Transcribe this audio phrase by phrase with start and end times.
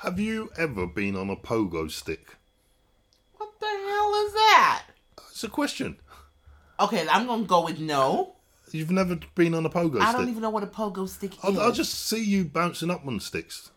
[0.00, 2.36] Have you ever been on a pogo stick?
[3.38, 4.82] What the hell is that?
[5.30, 5.96] It's a question.
[6.78, 8.34] Okay, I'm gonna go with no.
[8.72, 10.02] You've never been on a pogo stick.
[10.02, 10.18] I stick.
[10.20, 11.38] don't even know what a pogo stick is.
[11.42, 13.70] I'll, I'll just see you bouncing up on sticks.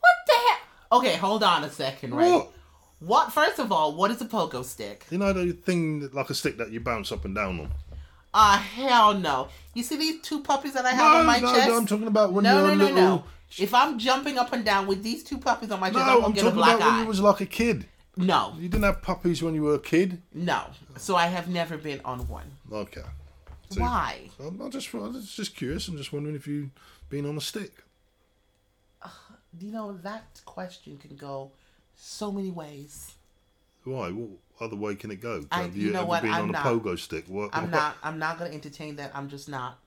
[0.00, 0.98] What the hell?
[1.00, 2.28] Okay, hold on a second, right?
[2.32, 2.52] What?
[2.98, 3.32] What?
[3.32, 5.06] First of all, what is a pogo stick?
[5.10, 7.70] You know the thing that- like a stick that you bounce up and down on.
[8.34, 9.48] Ah, hell no.
[9.74, 11.68] You see these two puppies that I have on my no, chest?
[11.68, 13.00] no, I'm talking about when no, you're no, a no, little.
[13.00, 13.24] no.
[13.58, 16.24] If I'm jumping up and down with these two puppies on my chest, No, I'm
[16.26, 17.86] I'm talking black about when you was like a kid.
[18.16, 20.20] No, You didn't have puppies when you were a kid.
[20.32, 20.62] no.
[20.96, 22.50] So I have never been on one.
[22.70, 23.02] Okay.
[23.70, 24.28] See, Why?
[24.38, 25.88] I'm, I'm just, I'm just curious.
[25.88, 26.70] I'm just wondering if you've
[27.08, 27.72] been on a stick.
[29.58, 31.50] You know, that question can go
[31.96, 33.14] so many ways.
[33.84, 34.10] Why?
[34.10, 35.44] What other way can it go?
[35.50, 36.22] I- have you you, know ever what?
[36.22, 36.66] been I'm on not.
[36.66, 37.24] a pogo stick?
[37.26, 37.50] What?
[37.52, 37.96] I'm what, not.
[38.02, 39.10] I'm not gonna entertain that.
[39.14, 39.78] I'm just not.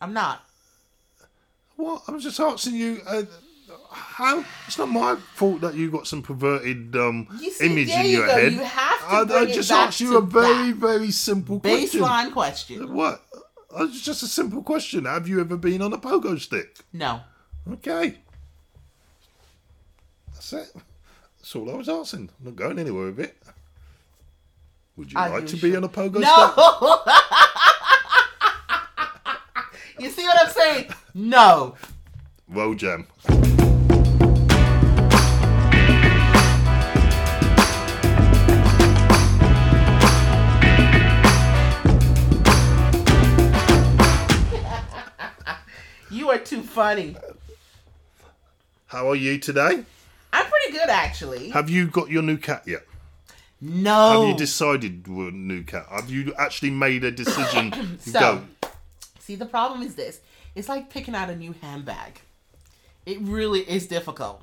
[0.00, 0.44] I'm not.
[1.80, 2.02] What?
[2.08, 3.00] I was just asking you.
[3.06, 3.22] Uh,
[3.92, 4.44] how?
[4.66, 8.18] It's not my fault that you got some perverted um, You see, image in you
[8.18, 8.32] your go.
[8.32, 8.52] head.
[8.52, 12.00] You have to I, I just asked you a very, very simple question.
[12.00, 12.94] Baseline question.
[12.94, 13.22] What?
[13.76, 15.04] Uh, It's just a simple question.
[15.06, 16.76] Have you ever been on a pogo stick?
[16.92, 17.20] No.
[17.72, 18.18] Okay.
[20.34, 20.72] That's it.
[21.38, 22.30] That's all I was asking.
[22.38, 23.36] I'm not going anywhere with it.
[24.96, 26.22] Would you Are like to be on a pogo stick?
[26.22, 26.98] No.
[30.04, 30.90] you see what I'm saying?
[31.14, 31.74] No.
[32.48, 33.06] Roll Gem.
[46.10, 47.16] You are too funny.
[48.86, 49.84] How are you today?
[50.32, 51.50] I'm pretty good actually.
[51.50, 52.84] Have you got your new cat yet?
[53.60, 54.20] No.
[54.22, 55.86] Have you decided new cat?
[55.90, 58.42] Have you actually made a decision So- go?
[59.20, 60.18] See, the problem is this.
[60.54, 62.20] It's like picking out a new handbag.
[63.06, 64.42] It really is difficult.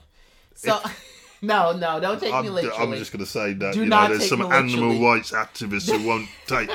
[0.55, 0.79] So,
[1.41, 2.77] no, no, don't take I'm, me literally.
[2.93, 6.07] I'm just going to say that Do you know there's some animal rights activists who
[6.07, 6.69] won't take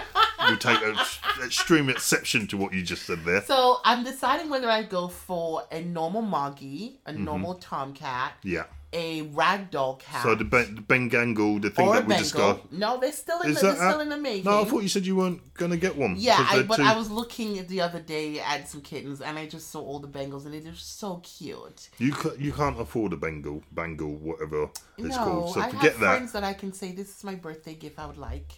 [0.47, 0.97] who take an
[1.45, 3.43] extreme exception to what you just said there.
[3.43, 7.25] So I'm deciding whether I go for a normal Moggy, a Mm-hmm.
[7.25, 8.65] normal Tomcat, Yeah.
[8.95, 12.23] A ragdoll cat, So the Ben, the Bengal, the thing or that we Bengal.
[12.23, 12.73] discussed.
[12.73, 14.45] No, they're still in Is the, that they're still a- in the making.
[14.45, 16.15] No, I thought you said you weren't going to get one.
[16.19, 19.47] Yeah, I, but too- I was looking the other day at some kittens, and I
[19.47, 21.89] just saw all the Bengals, and they're just so cute.
[21.99, 25.55] You ca- you can't afford a Bengal, Bengal, whatever it's no, called.
[25.55, 26.17] So I forget have that.
[26.17, 27.99] friends that I can say this is my birthday gift.
[27.99, 28.53] I would like.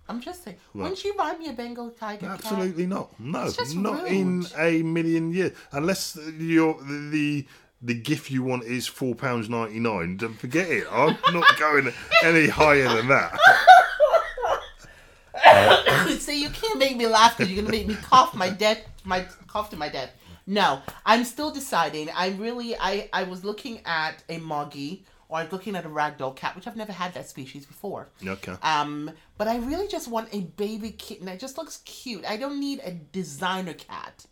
[0.09, 0.57] I'm just saying.
[0.73, 2.39] Wouldn't you buy me a Bengal tiger cat?
[2.43, 3.17] Absolutely not.
[3.19, 4.11] No, not rude.
[4.11, 5.53] in a million years.
[5.71, 7.47] Unless your the the
[7.93, 10.17] gift you want is four pounds ninety nine.
[10.17, 10.87] Don't forget it.
[10.91, 11.91] I'm not going
[12.23, 13.37] any higher than that.
[16.19, 19.25] See, you can't make me laugh because you're gonna make me cough my death, my
[19.47, 20.11] cough to my death.
[20.45, 22.09] No, I'm still deciding.
[22.09, 25.89] I really, I, I was looking at a moggy or I was looking at a
[25.89, 28.09] ragdoll cat, which I've never had that species before.
[28.25, 28.53] Okay.
[28.61, 32.25] Um, but I really just want a baby kitten that just looks cute.
[32.25, 34.25] I don't need a designer cat,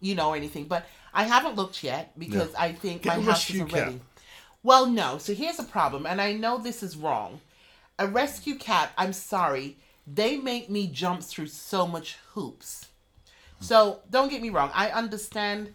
[0.00, 0.66] you know, or anything.
[0.66, 2.60] But I haven't looked yet because Yeah.
[2.62, 3.86] I think Get my house isn't cat.
[3.86, 4.00] ready.
[4.62, 5.18] Well, no.
[5.18, 7.40] So here's a problem, and I know this is wrong.
[7.98, 12.86] A rescue cat, I'm sorry, they make me jump through so much hoops.
[13.60, 14.70] So don't get me wrong.
[14.74, 15.74] I understand,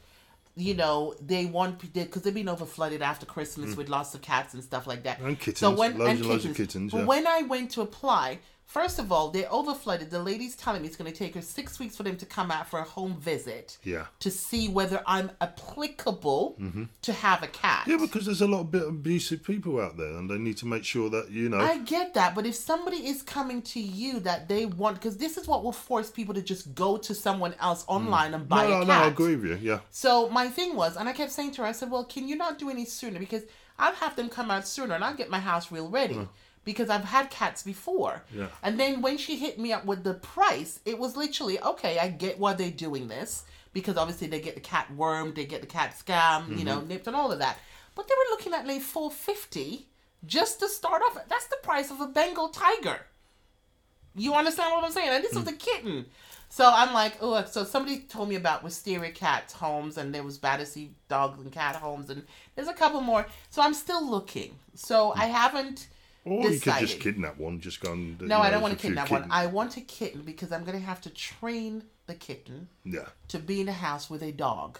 [0.56, 4.54] you know, they want because they've been over flooded after Christmas with lots of cats
[4.54, 5.20] and stuff like that.
[5.20, 5.28] Mm.
[5.28, 5.60] And kittens.
[5.60, 7.06] So when Loads and and kittens, But yeah.
[7.06, 8.40] when I went to apply,
[8.78, 10.10] first of all, they're over flooded.
[10.12, 12.52] The lady's telling me it's going to take her six weeks for them to come
[12.52, 13.78] out for a home visit.
[13.84, 14.06] Yeah.
[14.20, 16.58] To see whether I'm applicable
[17.02, 17.82] to have a cat.
[17.82, 17.92] Mm-hmm.
[17.92, 20.68] Yeah, because there's a lot of bit abusive people out there, and they need to
[20.68, 21.58] make sure that you know.
[21.60, 25.38] I get that, but if somebody is coming to you that they want, because this
[25.38, 28.70] is what will force people to just go to someone else online and buy Mm.
[28.70, 28.88] no, a no, cat.
[29.00, 29.72] no, I agree with you.
[29.72, 29.80] Yeah.
[29.90, 32.36] So my thing was, and I kept saying to her, I said, "Well, can you
[32.36, 33.20] not do any sooner?
[33.20, 33.44] Because
[33.78, 36.28] I'll have them come out sooner, and I'll get my house real ready."
[36.70, 38.22] Because I've had cats before.
[38.32, 38.50] Yeah.
[38.62, 42.10] And then when she hit me up with the price, it was literally, okay, I
[42.10, 43.44] get why they're doing this.
[43.74, 46.90] Because obviously they get the cat worm, they get the cat scam, you know, mm-hmm.
[46.90, 47.58] nipped and all of that.
[47.96, 49.88] But they were looking at like four fifty
[50.28, 51.18] just to start off.
[51.28, 53.00] That's the price of a Bengal tiger.
[54.16, 55.10] You understand what I'm saying?
[55.10, 55.60] And this was a mm.
[55.60, 56.06] kitten.
[56.50, 60.38] So I'm like, oh, so somebody told me about Wisteria Cats homes, and there was
[60.38, 62.22] Battersea dogs and Cat homes, and
[62.56, 63.26] there's a couple more.
[63.50, 64.52] So I'm still looking.
[64.76, 65.14] So mm.
[65.18, 65.88] I haven't
[66.30, 67.60] Or you could just kidnap one.
[67.60, 68.20] Just go and.
[68.22, 69.28] no, I don't want to kidnap one.
[69.32, 73.06] I want a kitten because I'm gonna have to train the kitten Yeah.
[73.30, 74.80] to be in a house with a dog.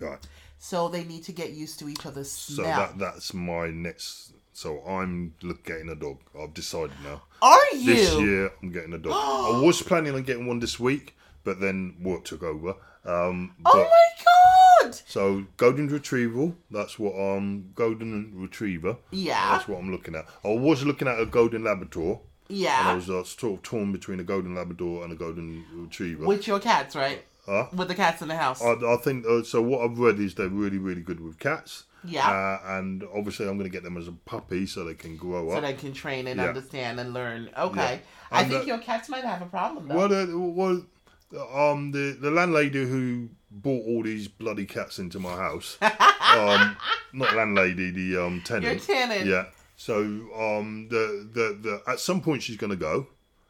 [0.00, 0.18] Right.
[0.58, 2.78] So they need to get used to each other's So smell.
[2.78, 4.32] that that's my next.
[4.52, 6.18] So I'm getting a dog.
[6.40, 7.22] I've decided now.
[7.42, 7.94] Are you?
[7.94, 9.12] This year I'm getting a dog.
[9.14, 12.74] I was planning on getting one this week, but then work took over.
[13.04, 14.24] Um, Oh my
[14.82, 14.94] good.
[15.06, 16.54] So golden retrieval.
[16.70, 18.96] That's what um golden retriever.
[19.10, 19.52] Yeah.
[19.52, 20.26] That's what I'm looking at.
[20.44, 22.20] I was looking at a golden Labrador.
[22.48, 22.94] And I Yeah.
[22.94, 26.26] was uh, sort of torn between a golden Labrador and a golden retriever.
[26.26, 27.22] With your cats, right?
[27.44, 27.66] Huh?
[27.74, 28.62] With the cats in the house.
[28.62, 29.62] I, I think uh, so.
[29.62, 31.84] What I've read is they're really, really good with cats.
[32.04, 32.28] Yeah.
[32.28, 35.48] Uh, and obviously, I'm going to get them as a puppy so they can grow
[35.48, 35.56] so up.
[35.58, 36.46] So they can train and Yeah.
[36.48, 37.50] understand and learn.
[37.58, 37.94] Okay.
[37.94, 37.98] Yeah.
[38.30, 39.96] I think that- your cats might have a problem though.
[39.96, 40.82] Well, uh, well,
[41.36, 46.76] um, the the landlady who brought all these bloody cats into my house, um,
[47.12, 48.64] not landlady, the um tenant.
[48.64, 49.26] Your tenant.
[49.26, 49.46] Yeah.
[49.76, 53.06] So um, the the the at some point she's going to go.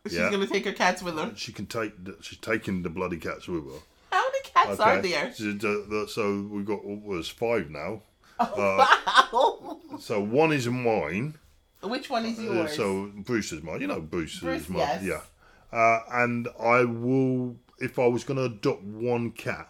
[0.06, 0.30] She's yeah.
[0.30, 1.32] gonna take her cats with her.
[1.36, 1.92] She can take.
[2.02, 3.78] the- She's taking the bloody cats with her.
[4.12, 5.32] How many cats are there?
[5.34, 8.02] So, the- the- so we've got well, there's five now.
[8.40, 8.86] Oh
[9.32, 9.98] Wow.
[9.98, 11.34] So one is mine.
[11.82, 12.76] Which one is Uh, yours?
[12.76, 13.81] so Bruce is mine.
[13.81, 14.81] You know Bruce, Bruce, is mine.
[14.81, 15.02] yes.
[15.02, 15.76] Yeah.
[15.78, 19.69] Uh, and I will, if I was going to adopt one cat,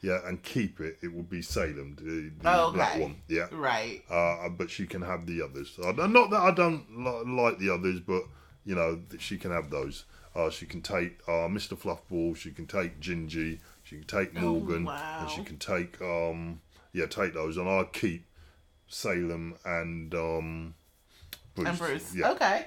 [0.00, 3.16] yeah, and keep it, it would be Salem, the, the Oh, black one.
[3.28, 3.46] Yeah.
[3.52, 4.02] right.
[4.10, 5.78] Uh, but she can have the others.
[5.84, 8.24] I don't- that I don't li- like the others, but
[8.64, 10.04] you know she can have those.
[10.34, 11.76] Uh, she can take uh, Mr.
[11.78, 12.34] Fluffball.
[12.36, 13.60] She can take Gingy.
[13.84, 15.18] She can take Morgan, Oh, wow.
[15.20, 16.60] and she can take um
[16.92, 18.24] yeah take those, and I keep
[18.88, 20.74] Salem and um
[21.54, 21.68] Bruce.
[21.68, 22.14] and Bruce.
[22.14, 22.30] Yeah.
[22.32, 22.66] Okay.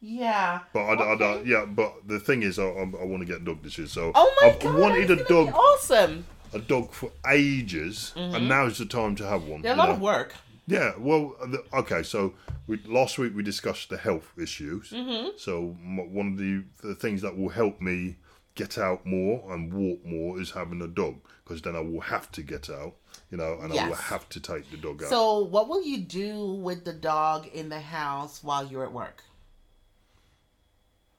[0.00, 0.60] Yeah.
[0.72, 1.18] But I, I Okay.
[1.18, 1.46] don't.
[1.46, 3.86] Yeah, but the thing is, I, I, I want to get a dog this year.
[3.86, 4.78] So Oh my I've god.
[4.78, 6.24] wanted a dog, Awesome.
[6.52, 9.62] a dog for ages, and now's the time to have one.
[9.62, 9.94] They're a lot know?
[9.94, 10.34] of work.
[10.68, 12.02] Yeah, well, the, okay.
[12.02, 12.34] So
[12.66, 14.90] we, last week we discussed the health issues.
[14.90, 15.30] Mm-hmm.
[15.38, 18.16] So m- one of the, the things that will help me
[18.56, 22.32] get out more and walk more is having a dog, because then I will have
[22.32, 22.94] to get out,
[23.30, 25.08] you know, and I will have to take the dog out.
[25.10, 29.22] So, what will you do with the dog in the house while you're at work?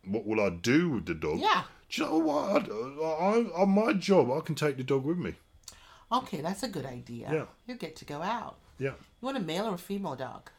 [0.09, 1.39] What will I do with the dog?
[1.39, 1.63] Yeah.
[1.89, 2.69] Do you know what?
[2.69, 5.35] I, I, on my job, I can take the dog with me.
[6.11, 7.29] Okay, that's a good idea.
[7.31, 7.45] Yeah.
[7.65, 8.57] You get to go out.
[8.79, 8.91] Yeah.
[9.21, 10.49] You want a male or a female dog?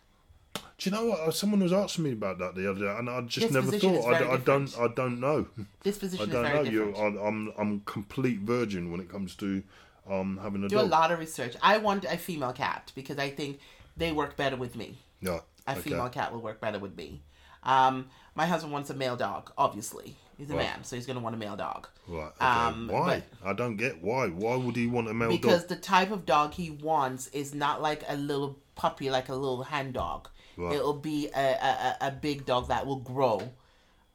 [0.54, 1.34] Do you know what?
[1.34, 4.14] Someone was asking me about that the other day, and I just never thought.
[4.14, 4.72] I, I don't.
[4.78, 5.48] I don't know.
[5.82, 6.64] This I position is don't very know.
[6.64, 6.96] different.
[6.96, 9.62] You, I, I'm I'm complete virgin when it comes to
[10.08, 11.56] um having a do a lot of research.
[11.62, 13.58] I want a female cat because I think
[13.96, 14.98] they work better with me.
[15.20, 15.40] Yeah.
[15.66, 15.80] A okay.
[15.80, 17.22] female cat will work better with me.
[17.64, 18.08] Um,
[18.38, 19.50] my husband wants a male dog.
[19.58, 20.62] Obviously, he's a Right.
[20.66, 21.88] man, so he's gonna want a male dog.
[22.06, 22.32] Right.
[22.36, 22.46] Okay.
[22.46, 23.24] Um, why?
[23.44, 24.28] I don't get why.
[24.28, 25.62] Why would he want a male because dog?
[25.62, 29.34] Because the type of dog he wants is not like a little puppy, like a
[29.34, 30.28] little hand dog.
[30.56, 30.76] Right.
[30.76, 33.50] It'll be a, a, a a big dog that will grow.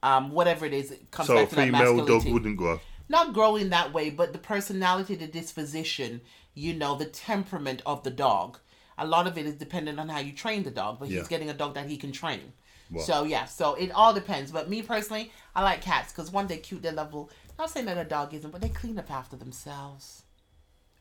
[0.02, 2.80] Um, whatever it is, it comes So a back to that female dog wouldn't grow.
[3.08, 6.22] Not growing that way, but the personality, the disposition,
[6.54, 8.58] you know, the temperament of the dog.
[8.96, 11.18] A lot of it is dependent on how you train the dog, but Yeah.
[11.18, 12.52] he's getting a dog that he can train.
[12.90, 13.02] Wow.
[13.02, 14.50] So yeah, so it all depends.
[14.50, 17.30] But me personally, I like cats because one, they're cute, they're lovable.
[17.58, 20.22] Not saying that a dog isn't, but they clean up after themselves.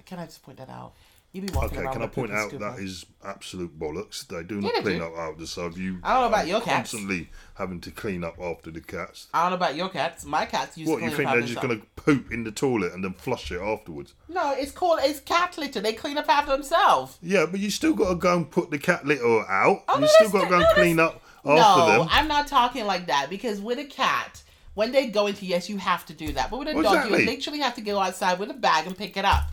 [0.05, 0.93] Can I just point that out?
[1.31, 4.27] You be walking Okay, around can I point out that absolute bollocks.
[4.27, 5.05] They do Yeah, not they clean do.
[5.05, 5.47] up after.
[5.47, 6.91] So if you I don't know about your cats.
[6.91, 9.29] constantly having to clean up after the cats.
[9.33, 10.25] I don't know about your cats.
[10.25, 13.03] My cats use What to you think they're just gonna poop in the toilet and
[13.03, 14.13] then flush it afterwards?
[14.29, 15.81] No, it's called it's cat litter.
[15.81, 17.17] They clean up after themselves.
[17.19, 19.85] Yeah, but you still got to go and put the cat litter out.
[19.89, 22.07] Oh, you no, still got to go and clean up no.
[22.09, 24.41] I'm not talking like that because with a cat,
[24.73, 26.49] when they go into yes, you have to do that.
[26.49, 29.17] But with a dog, you literally have to go outside with a bag and pick
[29.17, 29.43] it up.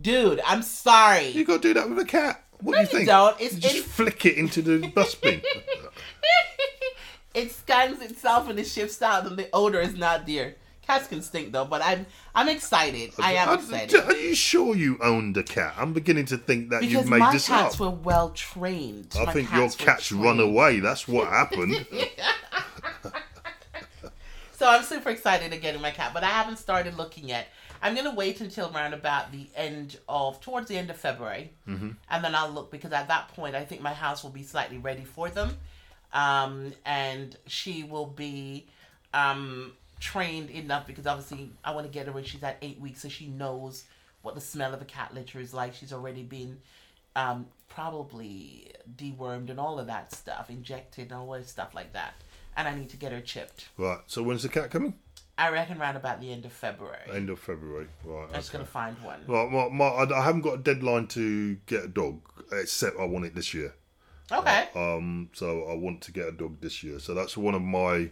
[0.00, 1.28] Dude, I'm sorry.
[1.28, 2.42] You got to do that with a cat.
[2.60, 3.08] What No, do you you think?
[3.08, 3.40] don't.
[3.40, 5.40] It's You just in- flick it into the dustbin.
[7.34, 10.54] it scans itself and it shifts out, and the odor is not there.
[10.86, 13.12] Cats can stink though, but I'm I'm excited.
[13.18, 15.74] I am Are- excited Are you sure you owned a cat?
[15.78, 17.80] I'm beginning to think that because you've made my this cats up.
[17.80, 19.14] were well trained.
[19.18, 20.80] I My think your cats run away.
[20.80, 21.86] That's what happened.
[24.56, 27.48] So I'm super excited to getting my cat, but I haven't started looking yet.
[27.82, 31.90] I'm gonna wait until around about the end of towards the end of February, mm-hmm.
[32.08, 34.78] and then I'll look because at that point I think my house will be slightly
[34.78, 35.58] ready for them,
[36.14, 38.66] um, and she will be
[39.12, 43.02] um, trained enough because obviously I want to get her when she's at eight weeks
[43.02, 43.84] so she knows
[44.22, 45.74] what the smell of a cat litter is like.
[45.74, 46.58] She's already been
[47.16, 52.14] um, probably dewormed and all of that stuff, injected and all that stuff like that.
[52.56, 53.68] And I need to get her chipped.
[53.76, 53.98] right.
[54.06, 54.94] So when's the cat coming?
[55.36, 57.10] I reckon around about the end of February.
[57.12, 57.88] End of February.
[58.04, 58.28] Right.
[58.28, 58.58] I'm just okay.
[58.58, 59.20] gonna find one.
[59.26, 62.20] Right, my, my, I I haven't got a deadline to get a dog,
[62.52, 63.74] except I want it this year.
[64.30, 64.68] Okay.
[64.76, 67.00] Um, so I want to get a dog this year.
[67.00, 68.10] So that's one of my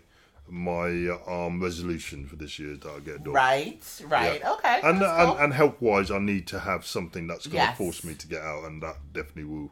[0.53, 3.35] my um resolutions for this year is that I get a dog.
[3.35, 4.03] Right.
[4.07, 4.41] Right.
[4.41, 4.53] Yeah.
[4.53, 4.81] Okay.
[4.85, 5.39] And that's and, cool.
[5.39, 7.79] and health wise, I need to have something that's going to Yes.
[7.79, 9.71] force me to get out, and that definitely will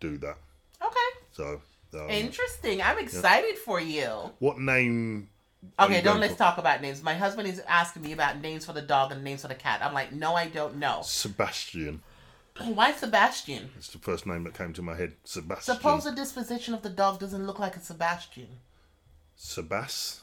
[0.00, 0.36] do that.
[0.84, 0.98] okay.
[1.32, 1.62] So,
[1.94, 2.82] um, Interesting.
[2.82, 4.32] I'm excited for you.
[4.40, 5.28] what name
[5.78, 6.38] Okay, don't let's for?
[6.40, 7.00] talk about names.
[7.04, 9.80] My husband is asking me about names for the dog and names for the cat.
[9.80, 11.02] I'm like, no, I don't know.
[11.04, 12.02] Sebastian.
[12.74, 13.70] Why Sebastian?
[13.78, 15.12] It's the first name that came to my head.
[15.24, 15.76] Sebastian.
[15.76, 18.48] Suppose the disposition of the dog doesn't look like a Sebastian.
[19.42, 20.20] Sebas.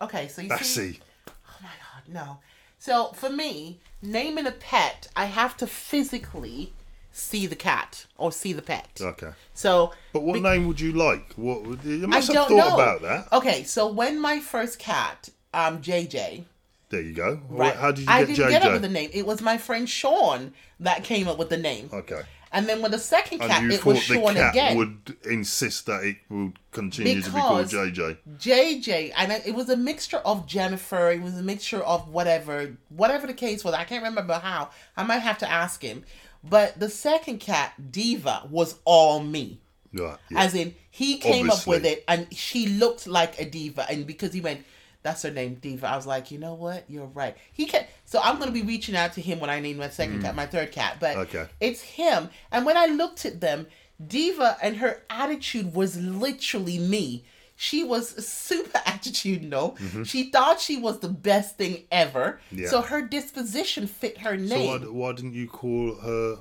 [0.00, 1.00] Okay, so you see.
[1.28, 1.32] Oh
[1.62, 2.38] my god, no.
[2.78, 6.72] So for me, naming a pet, I have to physically
[7.10, 9.00] see the cat or see the pet.
[9.00, 9.30] Okay.
[9.54, 11.32] So But what Be- name would you like?
[11.34, 12.74] What would you I must have don't thought know.
[12.74, 13.32] about that?
[13.32, 16.44] Okay, so when my first cat, um, JJ,
[16.90, 17.40] There you go.
[17.48, 17.74] right?
[17.74, 18.50] How did you I get didn't JJ?
[18.50, 19.10] get up with the name.
[19.12, 21.90] It was my friend Sean that came up with the name.
[21.92, 22.22] okay.
[22.56, 24.78] And then with the second cat, it was the Sean cat again.
[24.78, 28.16] would insist that it would continue to be called JJ.
[28.38, 31.10] JJ, and it was a mixture of Jennifer.
[31.10, 33.74] It was a mixture of whatever, whatever the case was.
[33.74, 34.70] I can't remember how.
[34.96, 36.04] I might have to ask him.
[36.42, 39.60] But the second cat, Diva, was all me.
[39.92, 40.16] Right.
[40.30, 40.38] Yeah.
[40.38, 43.84] As in, he came up with it, and she looked like a diva.
[43.90, 44.64] And because he went,
[45.06, 46.84] "That's her name, Diva," I was like, you know what?
[46.88, 47.36] You're right.
[47.52, 47.86] He can.
[48.04, 50.46] So I'm gonna be reaching out to him when I name my second cat, my
[50.46, 50.96] third cat.
[51.00, 51.20] But Mm.
[51.22, 51.46] Okay.
[51.60, 52.28] it's him.
[52.52, 53.66] And when I looked at them,
[54.04, 57.24] Diva and her attitude was literally me.
[57.58, 60.04] She was super attitudinal.
[60.04, 62.38] She thought she was the best thing ever.
[62.52, 62.62] Mm-hmm.
[62.62, 62.68] Yeah.
[62.68, 64.82] So her disposition fit her name.
[64.82, 66.38] so why, why didn't you call her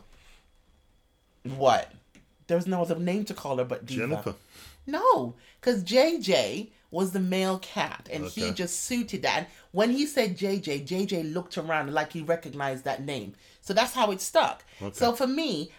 [1.44, 1.92] what?
[2.48, 4.02] There was no other name to call her but Diva.
[4.08, 4.36] Jennifer?
[4.88, 9.38] No, because JJ was the male cat, and he just suited that.
[9.38, 13.34] And when he said JJ, JJ looked around like he recognized that name.
[13.62, 14.64] So that's how it stuck.
[14.94, 15.72] So for me,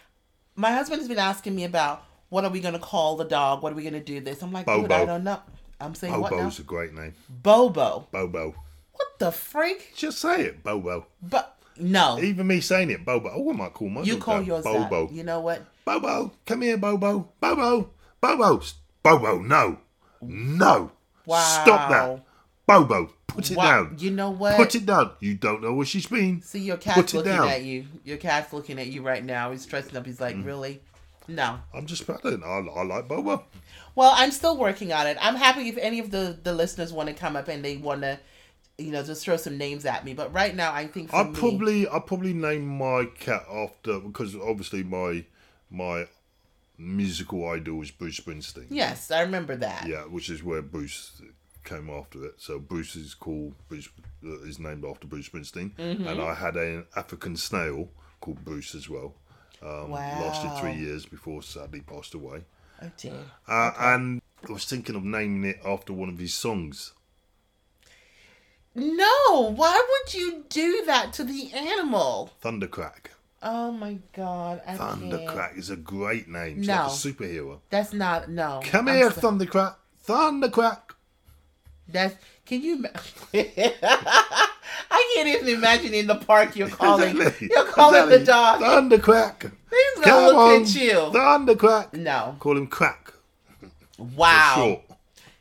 [0.55, 3.63] my husband has been asking me about what are we gonna call the dog?
[3.63, 4.41] What are we gonna do this?
[4.41, 5.39] I'm like, dude, I don't know.
[5.79, 6.37] I'm saying what now?
[6.37, 7.13] Bobo's a great name.
[7.29, 8.07] Bobo.
[8.11, 8.55] Bobo.
[8.91, 9.93] What the freak?
[9.95, 11.05] Just say it, Bobo.
[11.21, 13.31] But no, Even me saying it, Bobo.
[13.33, 15.07] Oh, I might call my you call yours Bobo.
[15.07, 15.13] that.
[15.13, 15.63] You know what?
[15.85, 17.29] Bobo, come here, Bobo.
[17.39, 17.91] Bobo.
[18.19, 18.61] Bobo.
[19.03, 19.77] Bobo, no.
[20.21, 20.91] No.
[21.35, 22.23] Stop that.
[22.65, 23.83] Bobo, put it Wow.
[23.85, 23.95] down.
[23.97, 24.57] You know what?
[24.57, 25.11] Put it down.
[25.21, 26.41] You don't know where she's been.
[26.41, 27.85] See, your cat's Put looking at you.
[28.03, 29.51] Your cat's looking at you right now.
[29.51, 30.05] He's stressing up.
[30.05, 30.45] He's like, Mm.
[30.45, 30.81] really?
[31.29, 31.59] No.
[31.73, 32.43] I'm just padding.
[32.43, 33.43] I, I like Bobo.
[33.95, 35.17] Well, I'm still working on it.
[35.21, 38.01] I'm happy if any of the the listeners want to come up and they want
[38.01, 38.19] to,
[38.77, 40.13] you know, just throw some names at me.
[40.13, 43.99] But right now, I think for I me, probably I probably name my cat after
[43.99, 45.23] because obviously my
[45.71, 46.07] my
[46.77, 48.67] musical idol is Bruce Springsteen.
[48.69, 49.87] yes, I remember that.
[49.87, 51.21] Yeah, which is where Bruce
[51.63, 52.35] came after it.
[52.37, 53.89] So Bruce is called Bruce
[54.23, 56.07] uh, is named after Bruce Springsteen, Mm-hmm.
[56.07, 57.89] and I had an African snail
[58.21, 59.15] called Bruce as well.
[59.61, 62.43] Um, Lasted three years before sadly passed away.
[62.81, 63.13] Oh dear.
[63.47, 66.93] Uh, And I was thinking of naming it after one of his songs.
[68.75, 72.31] No, why would you do that to the animal?
[72.43, 73.07] Thundercrack.
[73.41, 75.01] Oh my god, I can't.
[75.01, 76.59] Thundercrack is a great name.
[76.59, 76.73] It's No.
[76.73, 77.59] like a superhero.
[77.69, 78.61] That's not no.
[78.63, 79.75] Come I'm here, so- Thundercrack.
[80.07, 80.79] Thundercrack.
[81.89, 82.15] That's
[82.45, 82.83] can you?
[83.33, 87.15] I can't even imagine in the park you're calling.
[87.17, 87.49] Exactly.
[87.53, 88.61] You're calling the dog.
[88.61, 89.43] Thundercrack.
[89.69, 90.61] He's gonna Come look on.
[90.63, 90.91] at you.
[90.91, 91.93] Thundercrack.
[91.93, 92.35] No.
[92.39, 93.13] Call him Crack.
[93.97, 94.81] Wow.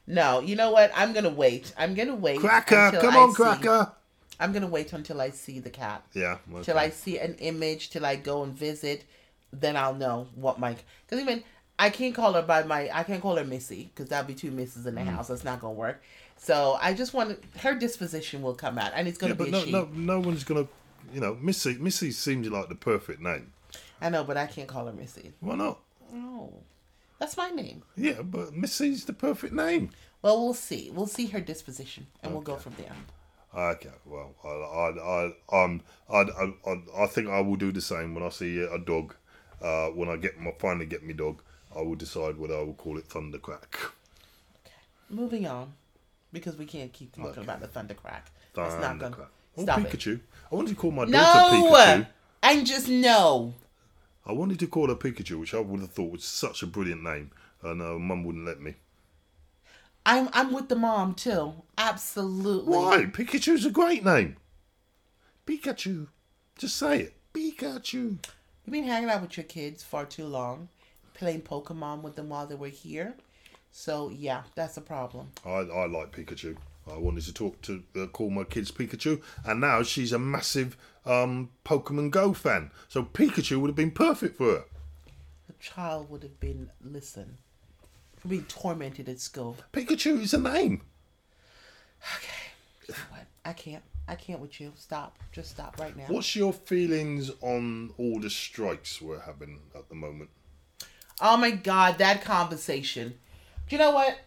[0.07, 0.41] No.
[0.41, 0.91] You know what?
[0.95, 1.73] I'm gonna wait.
[1.79, 2.41] I'm gonna wait.
[2.41, 2.93] Cracker.
[3.01, 3.93] Come I on, see- Cracker.
[4.39, 6.05] I'm gonna wait until I see the cat.
[6.15, 6.39] Yeah.
[6.53, 6.63] okay.
[6.65, 7.91] Till I see an image.
[7.91, 9.05] Till I go and visit.
[9.53, 10.77] Then I'll know what my.
[11.07, 11.43] Because even
[11.79, 12.91] I can't call her by my.
[12.93, 15.05] I can't call her Missy because that'd be two misses in Mm.
[15.05, 15.29] the house.
[15.29, 16.03] That's not gonna work.
[16.39, 19.53] So I just want her disposition will come out, and it's gonna Yeah, be but
[19.53, 19.73] no, she.
[19.73, 20.67] no, no one's gonna.
[21.15, 21.75] You know, Missy.
[21.79, 23.53] Missy seems like the perfect name.
[24.01, 25.33] I know, but I can't call her Missy.
[25.41, 25.79] Why not?
[26.13, 26.53] No,
[27.19, 27.83] that's my name.
[27.97, 29.91] Yeah, but Missy's the perfect name.
[30.23, 30.91] Well, we'll see.
[30.93, 32.93] We'll see her disposition, and we'll go from there.
[33.57, 34.91] Okay, well, I, I,
[35.25, 38.61] I, I'm, I, I, I- I think I will do the same when I see
[38.61, 39.15] a dog.
[39.63, 41.41] Uh, when I get my finally get my dog,
[41.75, 43.75] I will decide whether I will call it Thundercrack.
[44.63, 44.75] Okay,
[45.09, 45.73] Moving on,
[46.33, 47.41] because we can't keep talking Okay.
[47.41, 48.23] about the Thundercrack.
[48.55, 49.29] That's not gonna Thundercrack.
[49.57, 49.91] Oh, stop it.
[49.91, 50.21] Pikachu.
[50.53, 52.07] I wanted to call my daughter No, Pikachu.
[52.43, 53.55] and just no.
[54.27, 57.03] I wanted to call her Pikachu, which I would have thought was such a brilliant
[57.03, 57.31] name,
[57.63, 58.75] and uh, Mum wouldn't let me.
[60.07, 61.53] I'm I'm with the mom too.
[61.77, 62.73] Absolutely.
[62.73, 63.07] Why?
[63.07, 64.37] Pikachu's a great name.
[65.47, 66.07] Pikachu.
[66.57, 67.15] Just say it.
[67.35, 67.93] Pikachu.
[67.93, 70.69] You've been hanging out with your kids far too long,
[71.13, 73.17] playing Pokemon with them while they were here.
[73.73, 75.33] So yeah, that's a problem.
[75.45, 76.57] I, I like Pikachu.
[76.91, 80.77] I wanted to talk to uh, call my kids Pikachu, and now she's a massive
[81.05, 82.71] um, Pokemon Go fan.
[82.89, 84.65] So Pikachu would have been perfect for her.
[85.49, 87.39] The child would have been listen,
[88.27, 89.57] being tormented at school.
[89.73, 90.83] Pikachu is a name.
[92.17, 92.53] Okay,
[92.89, 93.27] you know what?
[93.45, 93.83] I can't.
[94.09, 94.73] I can't with you.
[94.77, 95.19] Stop.
[95.33, 96.05] Just stop right now.
[96.09, 100.31] What's your feelings on all the strikes we're having at the moment?
[101.21, 103.15] Oh my god, that conversation.
[103.69, 104.19] Do you know what?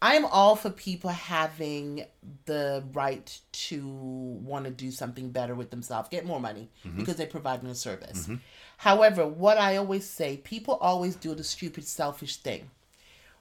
[0.00, 2.04] I'm all for people having
[2.44, 6.98] the right to want to do something better with themselves, get more money mm-hmm.
[6.98, 8.22] because they're providing a service.
[8.22, 8.36] Mm-hmm.
[8.76, 12.70] However, what I always say, people always do the stupid, selfish thing.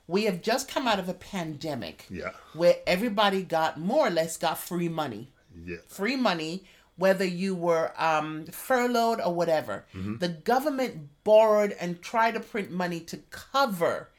[0.08, 2.32] We have just come out of a pandemic Yeah.
[2.54, 5.34] where everybody got more or less got free money
[5.64, 5.78] Yeah.
[5.88, 6.64] free money,
[6.96, 9.86] whether you were um, furloughed or whatever.
[9.94, 10.18] Mm-hmm.
[10.18, 14.10] The government borrowed and tried to print money to cover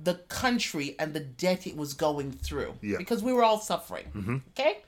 [0.00, 2.98] the country and the debt it was going through Yeah.
[2.98, 4.06] because we were all suffering.
[4.14, 4.36] Mm-hmm.
[4.50, 4.78] Okay?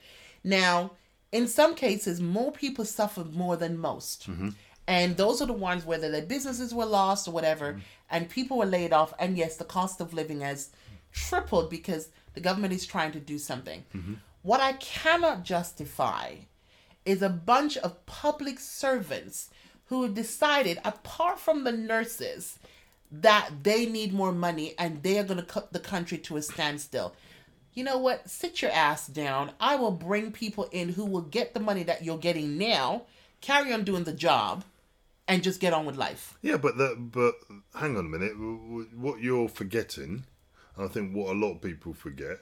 [0.43, 0.91] Now,
[1.31, 4.29] in some cases, more people suffered more than most.
[4.29, 4.49] Mm-hmm.
[4.87, 7.79] And those are the ones whether their businesses were lost or whatever, mm-hmm.
[8.09, 9.13] and people were laid off.
[9.19, 10.69] And yes, the cost of living has
[11.11, 13.83] tripled because the government is trying to do something.
[14.41, 16.35] What I cannot justify
[17.05, 19.49] is a bunch of public servants
[19.85, 22.57] who decided, apart from the nurses,
[23.11, 26.41] that they need more money and they are going to cut the country to a
[26.41, 27.13] standstill.
[27.73, 28.29] You know what?
[28.29, 29.51] Sit your ass down.
[29.59, 33.03] I will bring people in who will get the money that you're getting now,
[33.39, 34.63] carry on doing the job,
[35.27, 36.37] and just get on with life.
[36.41, 37.35] Yeah, but that, but
[37.75, 38.33] hang on a minute.
[38.95, 40.23] What you're forgetting,
[40.75, 42.39] and I think what a lot of people forget,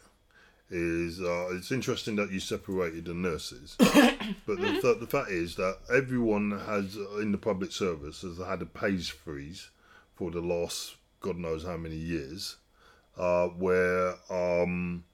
[0.71, 3.75] is uh, it's interesting that you separated the nurses.
[3.79, 8.37] but the, th- the fact is that everyone has uh, in the public service has
[8.37, 9.69] had a pays freeze
[10.19, 12.57] for the last God knows how many years,
[13.17, 15.05] uh, where um,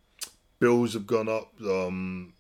[0.57, 1.51] bills have gone up.
[1.62, 2.33] Um,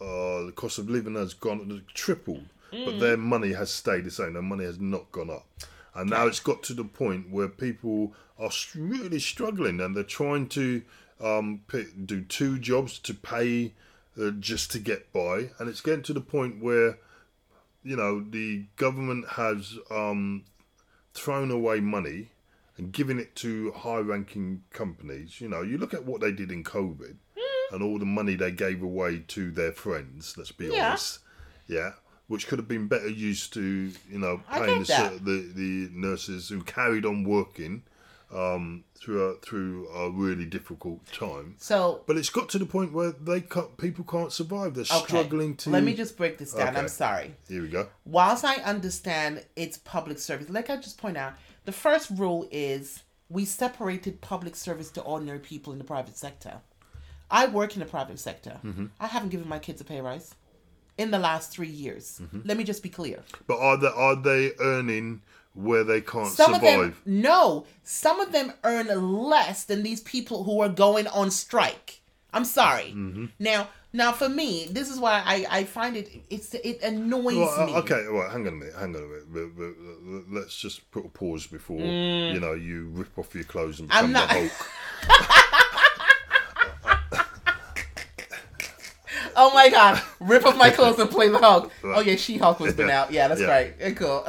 [0.00, 4.32] uh, the cost of living has gone tripled, but their money has stayed the same.
[4.32, 5.46] Their money has not gone up,
[5.94, 10.48] and now it's got to the point where people are really struggling, and they're trying
[10.48, 10.82] to
[11.20, 13.72] um, pick, do two jobs to pay
[14.20, 16.98] uh, just to get by, and it's getting to the point where
[17.84, 20.42] you know the government has um,
[21.14, 22.28] thrown away money
[22.76, 25.40] and given it to high-ranking companies.
[25.40, 27.74] You know, you look at what they did in COVID hmm.
[27.74, 30.36] and all the money they gave away to their friends.
[30.36, 30.88] Let's be Yeah.
[30.88, 31.20] honest,
[31.68, 31.92] yeah,
[32.26, 35.24] which could have been better used to you know paying the, get ser- that.
[35.24, 37.84] the the nurses who carried on working
[38.34, 41.54] um, through a, through a really difficult time.
[41.58, 44.74] So But it's got to the point where they can't, people can't survive.
[44.74, 45.70] They're okay, struggling to.
[45.70, 46.76] Let me just break this down.
[46.76, 47.34] I'm sorry.
[47.48, 47.88] Here we go.
[48.04, 53.02] whilst I understand it's public service, like I just point out, the first rule is
[53.28, 56.60] we separated public service to ordinary people in the private sector.
[57.30, 58.60] I work in the private sector.
[58.64, 58.86] Mm-hmm.
[59.00, 60.34] I haven't given my kids a pay rise
[60.98, 62.20] in the last three years.
[62.22, 62.40] Mm-hmm.
[62.44, 63.22] Let me just be clear.
[63.46, 65.22] But are they are they earning
[65.54, 66.62] where they can't Some survive?
[66.80, 71.30] of them, no, some of them earn less than these people who are going on
[71.30, 72.00] strike.
[72.32, 72.92] I'm sorry.
[72.96, 73.26] Mm-hmm.
[73.38, 77.60] Now, now for me, this is why I, I find it it's it annoys Well,
[77.60, 77.74] uh, me.
[77.76, 80.24] okay, well, hang on a minute, hang on a minute.
[80.32, 84.08] Let's just put a pause before you know you rip off your clothes and Mm.
[84.08, 84.52] Become the Hulk.
[89.36, 90.00] Oh my god!
[90.20, 91.70] Rip off my clothes and play the Hulk.
[91.82, 93.10] Oh yeah, She Hulk was been out.
[93.12, 93.48] Yeah, that's Yeah.
[93.48, 93.96] right.
[93.96, 94.24] Cool.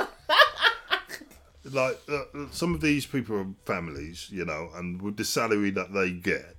[1.72, 5.94] Like uh, some of these people are families, you know, and with the salary that
[5.94, 6.56] they get,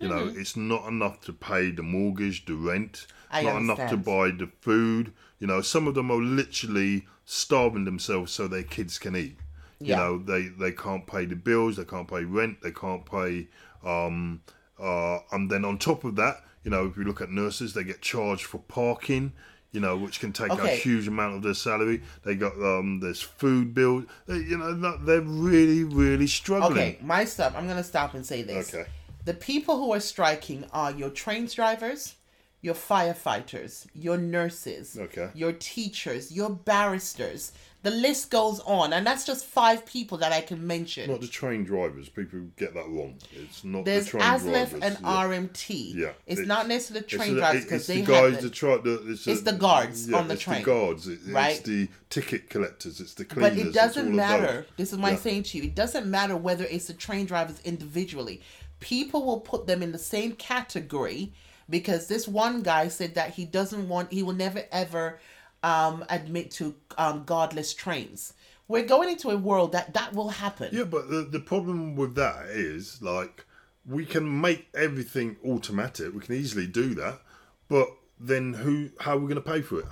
[0.00, 0.40] you know, Mm-hmm.
[0.40, 4.50] it's not enough to pay the mortgage, the rent, I not enough to buy the
[4.60, 5.12] food.
[5.38, 9.38] You know, some of them are literally starving themselves so their kids can eat.
[9.80, 13.46] You know, they they can't pay the bills, they can't pay rent, they can't pay.
[13.84, 14.42] Um,
[14.80, 17.84] uh, and then on top of that, you know, if you look at nurses, they
[17.84, 19.32] get charged for parking.
[19.72, 22.02] You know, which can take a huge amount of their salary.
[22.24, 24.04] They got um, there's food bill.
[24.26, 26.72] They, you know, they're really, really struggling.
[26.72, 27.54] Okay, my stuff.
[27.54, 28.74] I'm gonna stop and say this.
[28.74, 28.88] Okay.
[29.26, 32.14] The people who are striking are your train drivers,
[32.60, 35.30] your firefighters, your nurses, Okay.
[35.34, 37.52] your teachers, your barristers.
[37.84, 41.08] The list goes on, and that's just five people that I can mention.
[41.08, 42.08] Not the train drivers.
[42.08, 43.14] People get that wrong.
[43.32, 44.82] It's not There's the train ASLEF drivers.
[44.82, 45.08] and yeah.
[45.08, 45.94] RMT.
[45.94, 49.12] Yeah, It's, it's- not necessarily the train drivers because the they guys have the, the,
[49.12, 51.06] it's, It's the guards on the it's train, the guards.
[51.06, 51.50] It, right?
[51.52, 53.00] It's the ticket collectors.
[53.00, 53.56] It's the cleaners.
[53.56, 54.66] But it doesn't matter.
[54.76, 55.16] This is my Yeah.
[55.16, 55.62] saying to you.
[55.64, 58.40] It doesn't matter whether it's the train drivers individually.
[58.80, 61.32] People will put them in the same category
[61.68, 65.20] because this one guy said that he doesn't want, he will never ever
[65.62, 68.34] um, admit to um, godless trains.
[68.68, 70.70] We're going into a world that that will happen.
[70.72, 73.44] Yeah, but the, the problem with that is like
[73.86, 76.14] we can make everything automatic.
[76.14, 77.20] We can easily do that,
[77.68, 77.88] but
[78.20, 78.90] then who?
[79.00, 79.86] How are we going to pay for it?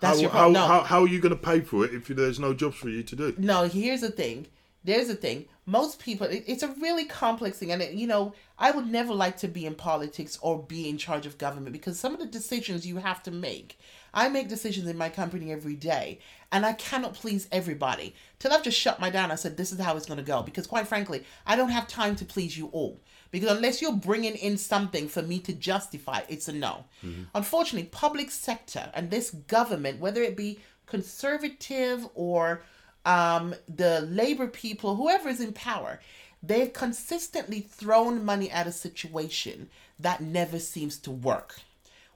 [0.00, 0.52] That's how, your how, problem.
[0.54, 0.66] No.
[0.66, 3.04] how, how are you going to pay for it if there's no jobs for you
[3.04, 3.34] to do?
[3.38, 4.46] No, here's the thing.
[4.84, 5.46] There's the thing.
[5.64, 7.70] Most people, it, it's a really complex thing.
[7.70, 10.98] And, it, you know, I would never like to be in politics or be in
[10.98, 13.78] charge of government because some of the decisions you have to make.
[14.14, 16.18] I make decisions in my company every day.
[16.52, 18.14] and I cannot please everybody.
[18.38, 20.42] Till I've just shut my down, I said, this is how it's going to go.
[20.42, 23.00] Because quite frankly, I don't have time to please you all.
[23.30, 26.84] Because unless you're bringing in something for me to justify, it's a no.
[27.02, 27.22] Mm-hmm.
[27.34, 32.62] Unfortunately, public sector and this government, whether it be conservative or
[33.04, 36.00] um, the labor people, whoever is in power,
[36.42, 41.60] they've consistently thrown money at a situation that never seems to work.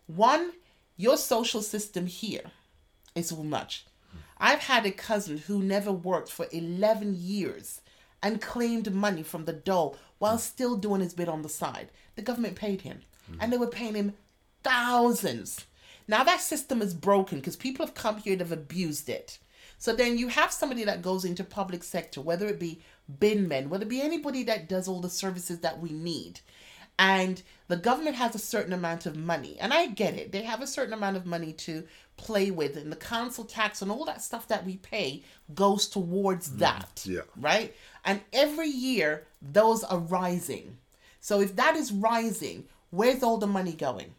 [0.07, 0.53] One,
[0.97, 2.53] your social system here
[3.15, 3.87] is too much.
[4.39, 7.81] I've had a cousin who never worked for 11 years
[8.23, 11.91] and claimed money from the dole while still doing his bit on the side.
[12.17, 13.03] The government paid him,
[13.41, 14.15] and they were paying him
[14.63, 15.65] thousands.
[16.09, 19.39] Now that system is broken because people have come here and have abused it.
[19.79, 22.81] So then you have somebody that goes into public sector, whether it be
[23.19, 26.41] bin men, whether it be anybody that does all the services that we need.
[26.99, 29.59] And the government has a certain amount of money.
[29.61, 30.33] And I get it.
[30.33, 31.85] They have a certain amount of money to
[32.17, 32.77] play with.
[32.77, 35.23] And the council tax and all that stuff that we pay
[35.55, 37.05] goes towards mm, that.
[37.05, 37.21] yeah.
[37.39, 37.75] Right?
[38.05, 40.79] And every year, those are rising.
[41.21, 44.15] So if that is rising, where's all the money going?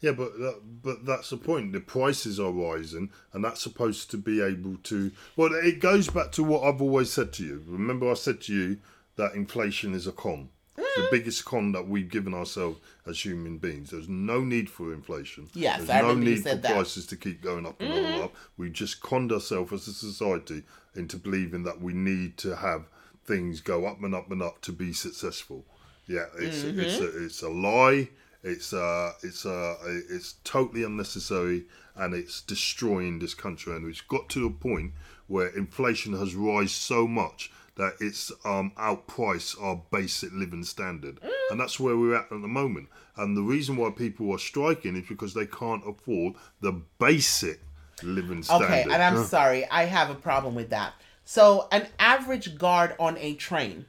[0.00, 1.72] Yeah, but that, but that's the point.
[1.72, 5.10] The prices are rising, and that's supposed to be able to.
[5.36, 7.62] Well, it goes back to what I've always said to you.
[7.66, 8.78] Remember, I said to you
[9.16, 10.50] that inflation is a con.
[10.78, 11.04] It's Mm.
[11.10, 13.90] the biggest con that we've given ourselves as human beings.
[13.90, 15.48] There's no need for inflation.
[15.54, 16.72] Yes, There's I no need for that.
[16.74, 18.34] Prices to keep going up and up and up.
[18.58, 22.84] We just conned ourselves as a society into believing that we need to have
[23.24, 25.64] things go up and up and up to be successful.
[26.06, 26.80] Yeah, it's Mm-hmm.
[26.80, 28.10] it's a, it's a lie.
[28.46, 29.74] It's uh it's uh
[30.10, 31.64] it's totally unnecessary
[31.96, 34.92] and it's destroying this country and it's got to a point
[35.26, 41.30] where inflation has risen so much that it's um outpriced our basic living standard Mm.
[41.50, 44.94] and that's where we're at at the moment and the reason why people are striking
[44.96, 47.60] is because they can't afford the basic
[48.02, 50.92] living standard Okay, and I'm sorry, I have a problem with that.
[51.24, 53.86] So, an average guard on a train.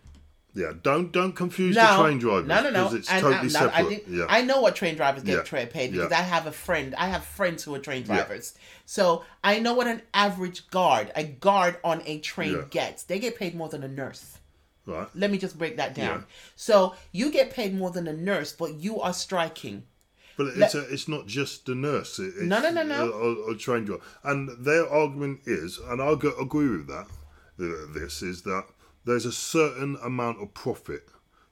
[0.61, 2.83] Yeah don't don't confuse No, the train drivers no, no, no.
[2.83, 5.35] because it's And, totally uh, no, I, separate yeah I know what train drivers get
[5.37, 6.19] Yeah, tra- paid because yeah.
[6.23, 6.89] I have a friend.
[6.97, 8.45] I have friends who are train drivers.
[8.85, 9.03] So
[9.43, 12.99] I know what an average guard, a guard on a train gets.
[13.09, 14.23] They get paid more than a nurse.
[14.85, 16.25] right Let me just break that down.
[16.55, 19.83] So you get paid more than a nurse, but you are striking.
[20.37, 22.19] But it's a, it's not just the nurse.
[22.19, 23.01] It, it's No, no, no, no.
[23.11, 24.03] A, a, a trained driver.
[24.23, 24.39] And
[24.69, 27.07] their argument is, and I agree with that.
[27.59, 28.65] uh, This is that
[29.07, 31.09] there's a certain amount of profit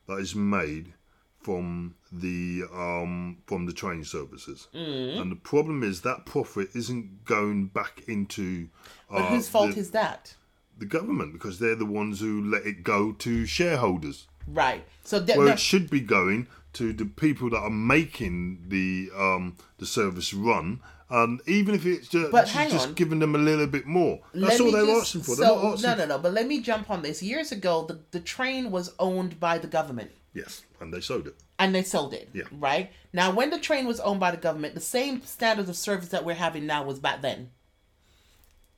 [0.08, 0.94] that is made
[1.40, 5.22] from the um from the train services, Mm.
[5.22, 8.68] and the problem is that profit isn't going back into.
[9.10, 10.36] But uh, whose fault the, is that?
[10.78, 14.84] the government because they're the ones who let it go to shareholders Right.
[15.06, 19.10] So that, where that- it should be going to the people that are making the
[19.18, 20.82] um the service run
[21.24, 22.94] and even if it's just, But hang just on.
[22.96, 25.74] giving them a little bit more that's all they're just- asking for So, they're not
[25.74, 26.18] asking no, no, no.
[26.20, 27.22] But let me jump on this.
[27.24, 30.12] Years ago, the, the train was owned by the government.
[30.34, 32.28] yes and they sold it and they sold it.
[32.34, 32.44] Yeah.
[32.52, 32.92] Right?
[33.14, 36.26] Now, when the train was owned by the government, the same standards of service that
[36.26, 37.52] we're having now was back then.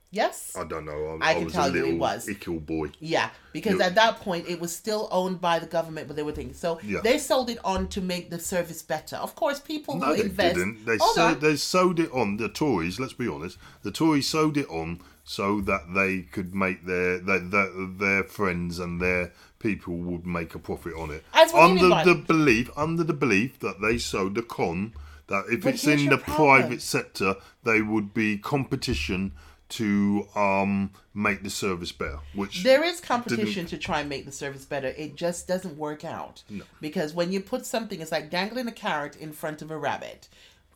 [0.09, 0.53] Yes?
[0.55, 2.27] i don't know I i, can was tell you it was.
[2.29, 6.07] ickle boy Yeah, because You- at that point it was still owned by the government,
[6.07, 6.53] but they were thinking.
[6.55, 7.01] So Yeah.
[7.03, 9.17] they sold it on to make the service better.
[9.17, 10.55] Of course, people no who they invest.
[10.55, 11.39] didn't they sold, on.
[11.39, 15.59] they sold it on the tories let's be honest the tories sold it on so
[15.61, 17.69] that they could make their their, their,
[18.03, 23.03] their friends and their people would make a profit on it under the belief under
[23.03, 24.93] the belief that they sold the con
[25.27, 26.37] that if But it's in the problem.
[26.61, 29.33] private sector they would be competition
[29.69, 34.31] to um make the service better which There is competition to try and make the
[34.31, 34.87] service better.
[34.89, 36.43] It just doesn't work out.
[36.49, 36.63] no.
[36.79, 40.29] Because when you put something, it's like dangling a carrot in front of a rabbit.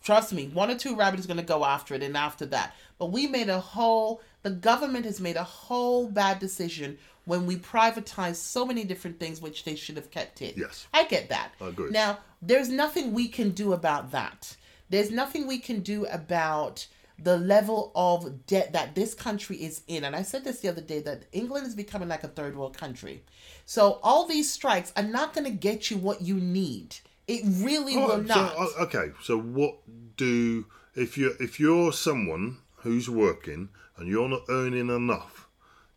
[0.04, 2.74] Trust me, one or two rabbits are going to go after it, and after that.
[2.98, 7.56] But we made a whole, the government has made a whole bad decision when we
[7.56, 10.58] privatized so many different things which they should have kept it.
[10.58, 10.88] Yes.
[10.92, 11.52] I get that.
[11.62, 11.92] I agree.
[11.92, 14.58] Now, there's nothing we can do about that.
[14.90, 16.88] There's nothing we can do about
[17.24, 20.04] the level of debt that this country is in.
[20.04, 22.78] And I said this the other day that England is becoming like a third world
[22.78, 23.24] country.
[23.66, 26.96] So all these strikes are not going to get you what you need.
[27.28, 28.56] It really Oh, will so, not.
[28.58, 29.78] uh, okay, so what
[30.18, 35.41] do if you if you're someone who's working and you're not earning enough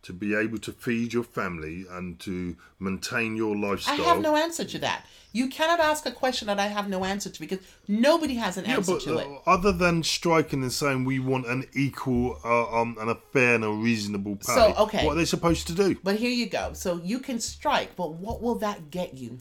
[0.05, 4.01] to be able to feed your family and to maintain your lifestyle.
[4.01, 5.05] I have no answer to that.
[5.33, 8.67] You cannot ask a question that I have no answer to because nobody has an
[8.67, 9.29] Yeah, answer but to uh, it.
[9.47, 13.64] other than striking and saying we want an equal, uh, um, and a fair and
[13.64, 15.05] a reasonable pay, So, okay.
[15.05, 15.97] what are they supposed to do?
[16.05, 16.73] But here you go.
[16.75, 19.40] So you can strike, but what will that get you?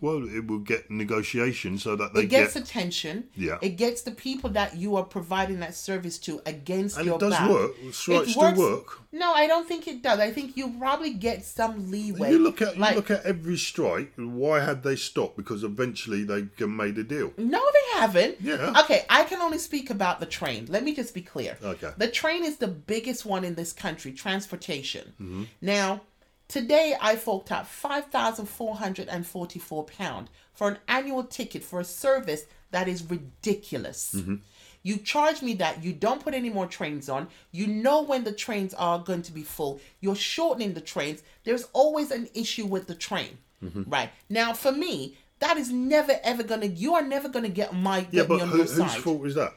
[0.00, 2.62] Well, it will get negotiation so that they It gets get.
[2.62, 3.24] attention.
[3.36, 3.58] Yeah.
[3.60, 7.20] It gets the people that you are providing that service to against And your it
[7.20, 7.50] does back.
[7.50, 7.72] work.
[7.92, 9.00] Strikes do work.
[9.10, 10.20] No, I don't think it does.
[10.20, 12.30] I think you probably get some leeway.
[12.30, 14.12] You look at you look at every strike.
[14.16, 15.36] Why had they stopped?
[15.36, 17.32] Because eventually they made a deal.
[17.38, 18.36] No, they haven't.
[18.40, 18.74] Yeah.
[18.84, 20.66] Okay, I can only speak about the train.
[20.68, 21.56] Let me just be clear.
[21.62, 21.90] Okay.
[21.96, 25.14] The train is the biggest one in this country, transportation.
[25.20, 25.42] Mm-hmm.
[25.62, 26.02] Now,
[26.48, 31.62] today I forked out five thousand four hundred and forty-four pound for an annual ticket
[31.62, 34.14] for a service that is ridiculous.
[34.16, 34.36] Mm-hmm.
[34.82, 35.84] You charge me that.
[35.84, 37.28] You don't put any more trains on.
[37.52, 39.80] You know when the trains are going to be full.
[40.00, 41.22] You're shortening the trains.
[41.44, 43.38] There's always an issue with the train.
[43.62, 43.84] Mm-hmm.
[43.90, 44.10] Right.
[44.30, 46.66] Now, for me, that is never ever gonna.
[46.66, 49.00] You are never gonna get my Yeah, get but on who, your whose side.
[49.02, 49.54] fault is that?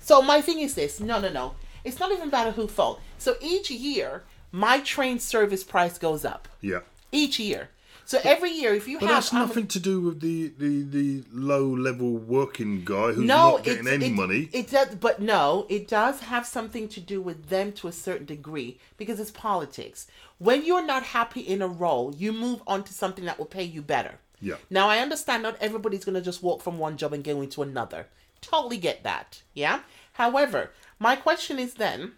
[0.00, 1.54] So my thing is this: no, no, no.
[1.82, 3.00] It's not even about a who fault.
[3.18, 6.48] So each year, my train service price goes up.
[6.60, 6.80] Yeah.
[7.12, 7.70] Each year.
[8.04, 10.82] So every year, if you But have that's I'm- nothing to do with the, the,
[10.82, 14.48] the low level working guy who's no, not getting any it, money.
[14.52, 18.26] It does, but no, it does have something to do with them to a certain
[18.26, 20.08] degree because it's politics.
[20.38, 23.62] When you're not happy in a role, you move on to something that will pay
[23.62, 24.14] you better.
[24.40, 24.56] Yeah.
[24.70, 28.08] Now I understand not everybody's gonna just walk from one job and go into another.
[28.40, 29.42] Totally get that.
[29.54, 29.80] Yeah.
[30.14, 32.12] However, my question is then,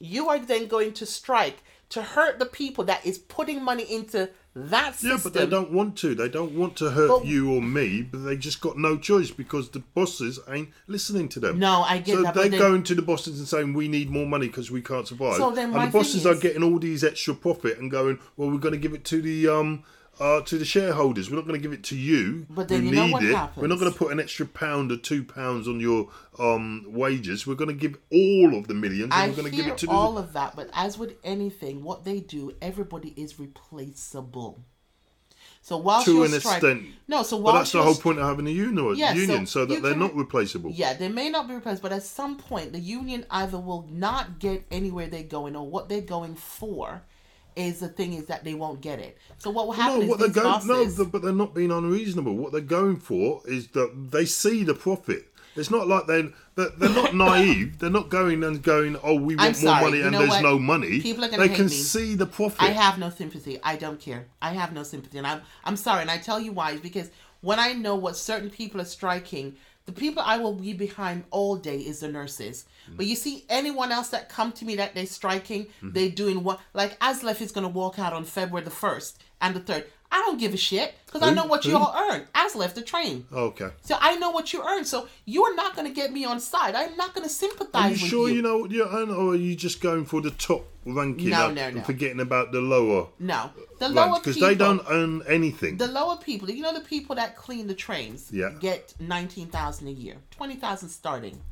[0.00, 4.28] you are then going to strike to hurt the people that is putting money into
[4.54, 5.10] that system.
[5.10, 6.14] Yeah, but they don't want to.
[6.14, 9.30] They don't want to hurt But- you or me, but they just got no choice
[9.30, 11.58] because the bosses ain't listening to them.
[11.58, 13.88] No, I get so that, but they're then- going to the bosses and saying we
[13.88, 15.36] need more money because we can't survive.
[15.36, 18.58] So then and the bosses are getting all these extra profit and going, well, we're
[18.58, 19.84] going to give it to the um.
[20.20, 22.44] Uh, to the shareholders, we're not going to give it to you.
[22.50, 23.50] But then you know need what it.
[23.56, 26.08] We're not going to put an extra pound or two pounds on your
[26.40, 27.46] um wages.
[27.46, 29.78] We're going to give all of the millions, and I we're going to give it
[29.78, 29.92] to the.
[29.92, 34.58] all of that, but as with anything, what they do, everybody is replaceable.
[35.62, 36.94] So while to you're an striking, extent.
[37.08, 39.60] no, so while that's the whole point of having a union, Yeah, so union so,
[39.60, 40.70] you that they're can- not replaceable.
[40.70, 44.38] Yeah, they may not be replaced, but at some point, the union either will not
[44.38, 47.02] get anywhere they're going, or what they're going for
[47.58, 49.18] is the thing is that they won't get it.
[49.38, 52.34] So what will happen No, what they're going no, but they're not being unreasonable.
[52.36, 55.26] What they're going for is that they see the profit.
[55.56, 57.78] It's not like they're they're, not naive.
[57.78, 60.42] They're not going and going, oh, we want I'm more money and there's what?
[60.42, 61.00] no money.
[61.00, 61.72] People are gonna they hate can me.
[61.72, 62.62] see the profit.
[62.62, 63.58] I have no sympathy.
[63.62, 64.26] I don't care.
[64.40, 66.72] I have no sympathy, and I'm I'm sorry, and I tell you why.
[66.72, 69.56] is Because when I know what certain people are striking,
[69.88, 72.66] the people I will be behind all day is the nurses.
[72.96, 75.92] But you see, anyone else that come to me that they're striking, Mm-hmm.
[75.94, 76.60] they're doing what?
[76.74, 79.84] Like Aslef is gonna walk out on February the first and the third.
[80.10, 82.26] I don't give a shit because I know what you all earn.
[82.54, 83.26] left the train.
[83.32, 83.68] okay.
[83.82, 84.84] So I know what you earn.
[84.84, 86.74] So you are not going to get me on side.
[86.74, 88.36] I'm not going to sympathize Are you with sure you.
[88.36, 91.46] you know what you earn, or are you just going for the top ranking No,
[91.48, 91.82] up no, and no.
[91.82, 94.18] forgetting about the lower No, the lower?
[94.18, 95.76] Because they don't earn anything.
[95.76, 98.50] The lower people, you know, the people that clean the trains, Yeah.
[98.58, 101.42] get nineteen thousand a year, twenty thousand starting,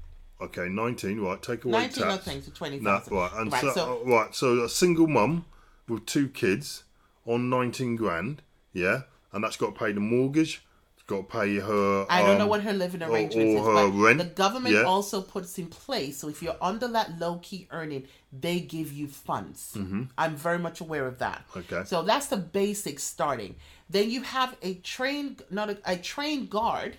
[0.40, 2.26] okay, 19, right, take away nineteen tax.
[2.26, 3.16] nothing to twenty No, thousand.
[3.16, 5.44] right, and right, so, so uh, right, so a single mum
[5.88, 6.84] with two kids
[7.26, 8.42] on nineteen grand,
[8.76, 10.62] yeah, and that's got to pay the mortgage.
[10.96, 12.06] It's got to pay her.
[12.10, 14.82] I don't know um, what her living or is, her but rent, the government yeah.
[14.82, 16.18] also puts in place.
[16.18, 19.74] So if you're under that low key earning, they give you funds.
[19.76, 20.02] Mm-hmm.
[20.18, 21.44] I'm very much aware of that.
[21.56, 21.82] Okay.
[21.86, 23.56] So that's the basic starting.
[23.88, 26.96] Then you have a train, not a, a train guard,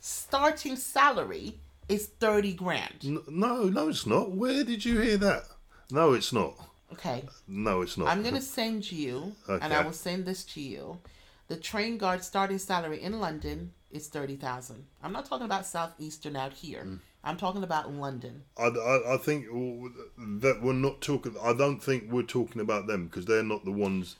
[0.00, 1.54] starting salary
[1.88, 3.04] is thirty grand.
[3.28, 4.30] No, no, it's not.
[4.30, 5.44] Where did you hear that?
[5.90, 6.54] No, it's not.
[6.92, 7.24] Okay.
[7.46, 8.08] No, it's not.
[8.08, 10.98] I'm gonna send you, and I will send this to you.
[11.48, 14.84] The train guard starting salary in London is thirty thousand.
[15.02, 16.82] I'm not talking about southeastern out here.
[16.84, 17.00] Mm.
[17.24, 18.42] I'm talking about London.
[18.56, 19.46] I, I, I think
[20.40, 21.34] that we're not talking.
[21.42, 24.16] I don't think we're talking about them because they're not the ones.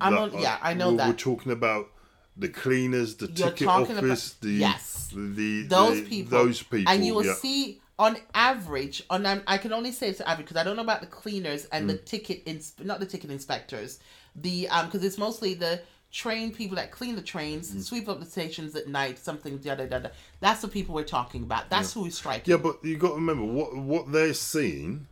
[0.00, 1.08] I'm on- are- yeah, I know we're, that.
[1.08, 1.88] We're talking about
[2.36, 5.10] the cleaners, the You're ticket office, about- the yes.
[5.12, 7.34] the Those the- people, those people, and you will yeah.
[7.34, 9.02] see on average.
[9.10, 11.90] On I'm- can only say it's average because I don't know about the cleaners and
[11.90, 12.04] the Mm.
[12.04, 13.98] ticket ins- not the ticket inspectors.
[14.36, 17.82] The um because it's mostly the train people that clean the trains, Mm.
[17.82, 20.08] sweep up the stations at night, something da da da da.
[20.40, 21.68] That's the people we're talking about.
[21.70, 22.46] That's who we strike.
[22.46, 25.06] Yeah, but you got to remember what what they're seeing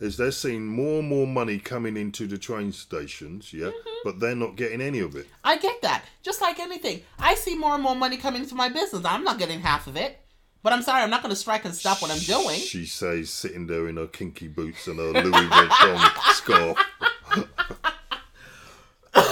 [0.00, 3.90] is they're seeing more and more money coming into the train stations, yeah, Mm-hmm.
[4.04, 5.28] but they're not getting any of it.
[5.44, 6.04] I get that.
[6.22, 9.04] Just like anything, I see more and more money coming into my business.
[9.04, 10.18] I'm not getting half of it.
[10.64, 12.58] But I'm sorry, I'm not going to strike and stop what I'm doing.
[12.60, 16.78] She says, sitting there in her kinky boots and her Louis Vuitton scarf.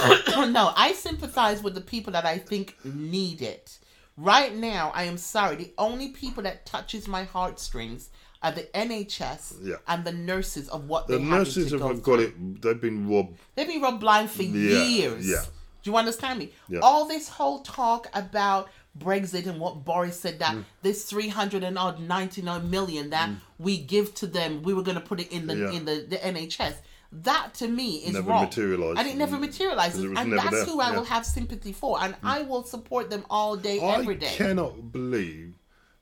[0.51, 3.77] no, I sympathize with the people that I think need it.
[4.17, 5.55] Right now, I am sorry.
[5.55, 8.09] The only people that touches my heartstrings
[8.43, 9.75] are the NHS Yeah.
[9.87, 12.19] and the nurses of what The nurses have go got through.
[12.19, 12.61] it.
[12.61, 13.37] They've been robbed.
[13.55, 15.27] They've been robbed blind for Yeah, years.
[15.27, 15.43] yeah.
[15.83, 16.51] Do you understand me?
[16.69, 16.79] Yeah.
[16.81, 20.65] All this whole talk about Brexit and what Boris said that Mm.
[20.81, 24.83] this three hundred and odd ninety nine million that we give to them, we were
[24.83, 25.71] going to put it in the Yeah.
[25.71, 26.73] in the, the NHS.
[27.11, 28.99] That to me is Never wrong, materialised.
[28.99, 30.03] and it never materializes.
[30.03, 30.65] it and never that's there.
[30.65, 30.93] who I Yeah.
[30.93, 30.97] Mm.
[30.97, 34.27] will have sympathy for, and I will support them all day, every day.
[34.33, 35.55] I cannot believe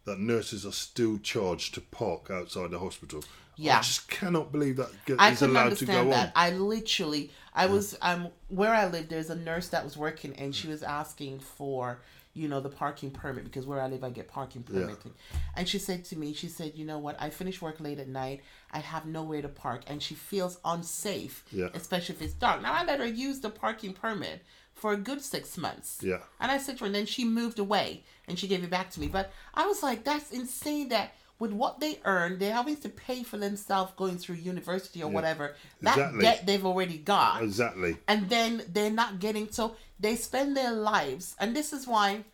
[0.06, 3.24] that nurses are still charged to park outside the hospital.
[3.56, 3.80] Yeah.
[3.80, 6.26] I just cannot believe that get, I is allowed to go understand that.
[6.28, 6.32] on.
[6.36, 10.56] I literally, I was, um, where I live, there's a nurse that was working, and
[10.56, 12.00] she was asking for,
[12.40, 15.14] you know, the parking permit because where I live, I get parking permitting.
[15.56, 17.22] And she said to me, she said, you know what?
[17.22, 18.42] I finish work late at night.
[18.72, 21.70] I have nowhere to park, and she feels unsafe, Yeah.
[21.74, 22.62] especially if it's dark.
[22.62, 24.42] Now I let her use the parking permit
[24.74, 26.00] for a good six months.
[26.02, 26.20] Yeah.
[26.40, 28.90] And I said to her, and then she moved away and she gave it back
[28.92, 29.08] to me.
[29.08, 33.24] But I was like, that's insane that with what they earn, they're having to pay
[33.24, 35.56] for themselves going through university or whatever.
[35.82, 36.22] That Exactly.
[36.22, 37.42] debt they've already got.
[37.42, 37.98] Exactly.
[38.08, 41.36] And then they're not getting, so they spend their lives.
[41.40, 42.26] And this is why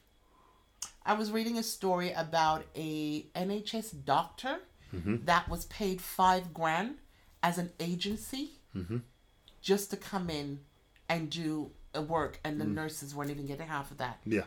[1.05, 4.57] I was reading a story about a NHS doctor
[4.95, 5.25] Mm-hmm.
[5.25, 6.95] that was paid five grand
[7.43, 8.97] as an agency Mm-hmm.
[9.61, 10.59] just to come in
[11.09, 12.59] and do a work, and Mm.
[12.59, 14.19] the nurses weren't even getting half of that.
[14.25, 14.43] Yeah.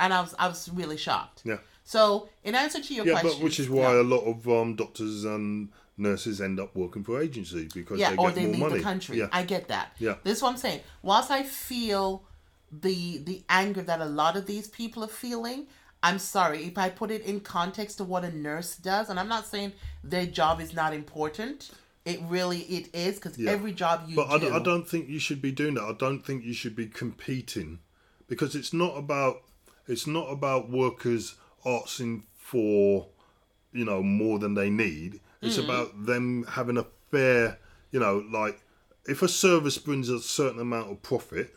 [0.00, 1.42] And I was I was really shocked.
[1.44, 1.58] Yeah.
[1.84, 4.74] So in answer to your Yeah, question, but which is why a lot of um,
[4.76, 8.50] doctors and nurses end up working for agencies because yeah, they or get they more
[8.52, 8.74] leave money.
[8.78, 9.18] the country.
[9.18, 9.28] Yeah.
[9.32, 9.92] I get that.
[9.98, 10.14] Yeah.
[10.22, 10.80] This is what I'm saying.
[11.02, 12.24] Whilst I feel
[12.70, 15.66] the the anger that a lot of these people are feeling,
[16.02, 19.28] I'm sorry if I put it in context to what a nurse does, and I'm
[19.28, 21.70] not saying their job is not important.
[22.04, 23.50] It really it is because Yeah.
[23.50, 24.46] every job you But I, do.
[24.48, 25.82] don't- I don't think you should be doing that.
[25.84, 27.80] I don't think you should be competing
[28.28, 29.42] because it's not about
[29.86, 31.34] it's not about workers
[31.66, 33.06] asking for
[33.72, 35.20] you know more than they need.
[35.40, 35.64] It's Mm.
[35.64, 37.58] about them having a fair
[37.90, 38.60] you know like
[39.06, 41.54] if a service brings a certain amount of profit,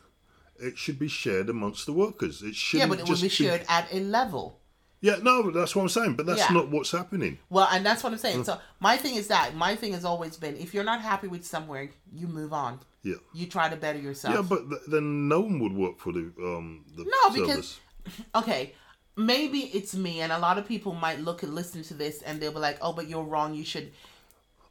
[0.60, 2.41] it should be shared amongst the workers.
[2.41, 4.60] It shouldn't but it will be shared at a level.
[5.02, 6.15] Yeah, no, that's what I'm saying.
[6.15, 6.52] But that's Yeah.
[6.54, 7.38] not what's happening.
[7.50, 8.22] Well, and that's what I'm Mm.
[8.22, 8.44] saying.
[8.46, 11.46] So my thing is that my thing has always been if you're not happy with
[11.46, 12.80] somewhere, you move on.
[13.04, 13.15] Yeah.
[13.34, 14.34] You try to better yourself.
[14.34, 17.80] Yeah, but th- then no one would work for the um the No, because- service.
[18.36, 18.74] okay,
[19.15, 22.39] maybe it's me, and a lot of people might look and listen to this, and
[22.41, 23.54] they'll be like, "Oh, but you're wrong.
[23.54, 23.91] You should."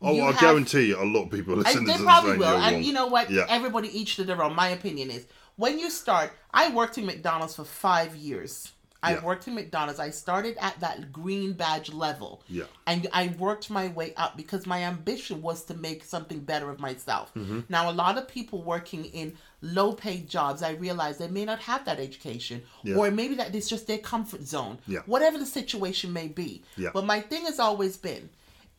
[0.03, 2.47] Oh, you I have- guarantee you, a lot of people listen they this probably will.
[2.59, 2.83] And wrong.
[2.85, 3.31] you know what?
[3.31, 3.47] Yeah.
[3.49, 4.55] Everybody each to their own.
[4.55, 5.27] My opinion is
[5.57, 6.33] when you start.
[6.53, 8.71] I worked in McDonald's for five years.
[9.03, 9.25] I Yeah.
[9.25, 10.01] worked in McDonald's.
[10.01, 12.43] I started at that green badge level.
[12.49, 12.65] Yeah.
[12.87, 16.81] And I worked my way up because my ambition was to make something better of
[16.81, 17.31] myself.
[17.35, 17.61] Mm-hmm.
[17.69, 21.59] Now, a lot of people working in low paid jobs, I realize they may not
[21.61, 22.97] have that education, Yeah.
[22.97, 24.79] or maybe that it's just their comfort zone.
[24.87, 25.01] Yeah.
[25.07, 26.63] Whatever the situation may be.
[26.77, 26.91] Yeah.
[26.93, 28.29] But my thing has always been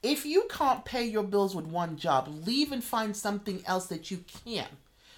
[0.03, 4.11] if you can't pay your bills with one job, leave and find something else that
[4.11, 4.67] you can.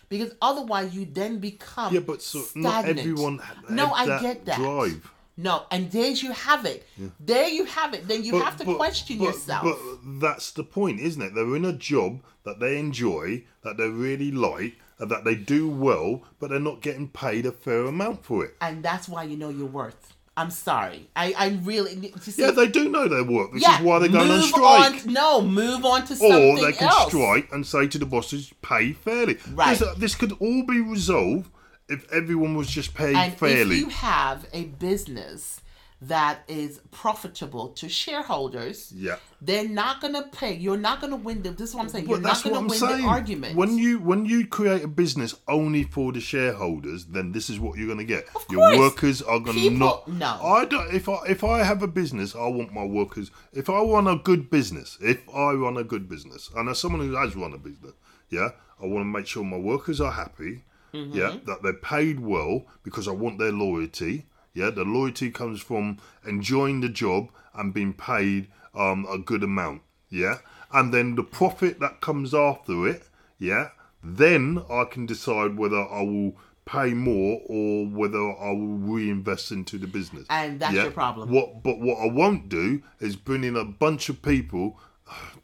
[0.09, 2.99] Because otherwise, you then become Yeah, but so not stagnant.
[2.99, 4.55] everyone ha- No, I get that.
[4.57, 5.11] drive.
[5.37, 6.85] No, and there's you have it.
[7.19, 8.07] There you have it.
[8.07, 9.63] Then you have to question but- yourself.
[9.63, 11.35] But that's the point, isn't it?
[11.35, 15.69] They're in a job that they enjoy, that they really like, and that they do
[15.69, 18.55] well, but they're not getting paid a fair amount for it.
[18.61, 20.13] and that's why you know your worth.
[20.35, 21.09] I'm sorry.
[21.15, 22.13] I, I really.
[22.21, 23.53] See, Yeah, they do know their work.
[23.53, 25.05] This yeah, is why they're going on strike.
[25.07, 27.07] on- no, move on to something or they can else.
[27.07, 29.37] strike and say to the bosses, pay fairly.
[29.53, 29.71] Right.
[29.77, 31.49] This, uh, this could all be resolved
[31.89, 33.75] if everyone was just paid And fairly.
[33.77, 35.61] if you have a business
[35.99, 39.15] that is profitable to shareholders, Yeah.
[39.41, 40.53] they're not gonna pay.
[40.53, 41.49] You're not gonna win the.
[41.49, 42.07] This is what I'm saying.
[42.07, 43.01] You're not gonna win saying.
[43.01, 43.55] the argument.
[43.55, 47.77] When you when you create a business only for the shareholders, then this is what
[47.79, 48.27] you're going to get.
[48.35, 48.77] Of Your course.
[48.77, 50.07] workers are going to People- not.
[50.07, 50.39] no.
[50.45, 50.93] I don't.
[50.93, 53.31] If I if I have a business, I want my workers.
[53.51, 57.01] If I run a good business, if I run a good business, and as someone
[57.01, 57.93] who has run a business,
[58.29, 60.63] yeah, I want to make sure my workers are happy.
[60.93, 61.17] Mm-hmm.
[61.17, 64.25] Yeah, that they're paid well because I want their loyalty.
[64.53, 69.81] Yeah, the loyalty comes from enjoying the job and being paid um, a good amount.
[70.09, 70.37] Yeah,
[70.73, 73.03] and then the profit that comes after it.
[73.39, 73.69] Yeah,
[74.03, 79.77] then I can decide whether I will pay more or whether I will reinvest into
[79.77, 80.25] the business.
[80.29, 80.83] And that's Yeah?
[80.83, 81.31] your problem.
[81.31, 81.63] What?
[81.63, 84.79] But what I won't do is bring in a bunch of people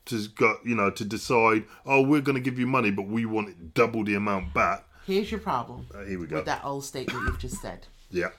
[0.06, 1.64] to go, you know, to decide.
[1.86, 4.86] Oh, we're going to give you money, but we want it double the amount back.
[5.06, 6.38] Here's your problem Uh, here we go.
[6.38, 7.88] with that old statement you've just said.
[8.12, 8.30] Yeah,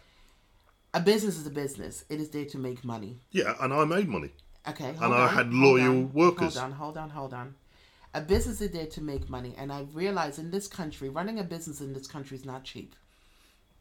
[0.92, 2.04] A business is a business.
[2.08, 3.18] It is there to make money.
[3.32, 4.30] yeah, and I made money.
[4.68, 4.90] Okay.
[4.90, 6.56] And hold I had loyal on, workers.
[6.56, 7.54] Hold on, hold on, hold on.
[8.14, 11.42] A business is there to make money, and I realize in this country, running a
[11.42, 12.94] business in this country is not cheap.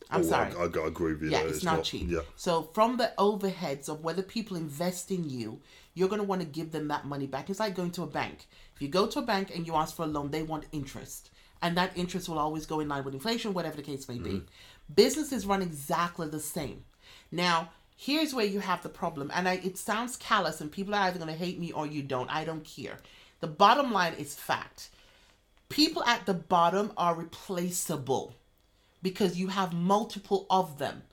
[0.09, 0.51] I'm oh, sorry.
[0.53, 1.29] I, I, I agree with you.
[1.29, 2.07] yeah, there, it's, not, cheap.
[2.09, 5.61] Yeah, So from the overheads of whether people invest in you,
[5.93, 7.49] you're going to want to give them that money back.
[7.51, 8.47] It's like going to a bank.
[8.75, 11.29] If you go to a bank and you ask for a loan, they want interest.
[11.63, 14.31] And that interest will always go in line with inflation, whatever the case may be.
[14.31, 14.93] Mm-hmm.
[14.93, 16.83] Businesses run exactly the same.
[17.31, 21.03] Now, here's where you have the problem, and I, it sounds callous, and people are
[21.03, 22.29] either going to hate me or you don't.
[22.29, 22.97] I don't care.
[23.39, 24.89] The bottom line is fact.
[25.69, 28.35] People at the bottom are replaceable
[29.01, 31.03] because you have multiple of them.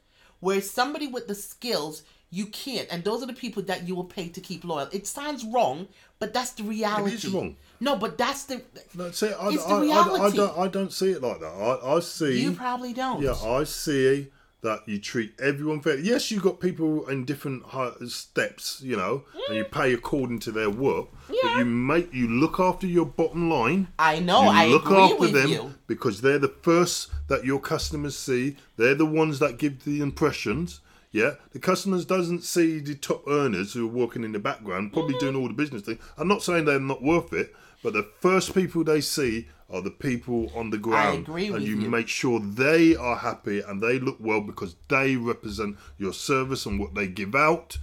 [0.40, 2.86] Whereas somebody with the skills, you can't.
[2.90, 4.88] And those are the people that you will pay to keep loyal.
[4.92, 7.12] It sounds wrong, but that's the reality.
[7.14, 7.56] It is wrong.
[7.80, 8.62] No, but that's the.
[8.94, 10.36] No, see, I, It's I, the I, I, reality.
[10.36, 11.46] don't, I don't see it like that.
[11.52, 12.40] I, I see.
[12.40, 13.20] You probably don't.
[13.22, 14.28] Yeah, I see
[14.62, 15.98] that you treat everyone fair.
[15.98, 17.62] Yes, you've got people in different
[18.08, 21.06] steps, you know, and you pay according to their work.
[21.28, 21.58] But Yeah.
[21.58, 23.88] you make you look after your bottom line.
[23.98, 24.42] I know.
[24.42, 25.74] you I look after them you.
[25.86, 28.56] because they're the first that your customers see.
[28.76, 30.80] They're the ones that give the impressions.
[31.12, 35.18] Yeah, the customers doesn't see the top earners who are working in the background, probably
[35.18, 35.98] doing all the business thing.
[36.16, 37.52] I'm not saying they're not worth it,
[37.82, 41.62] but the first people they see are the people on the ground, agree and with
[41.62, 41.88] you, you.
[41.88, 46.78] make sure they are happy and they look well because they represent your service and
[46.78, 47.78] what they give out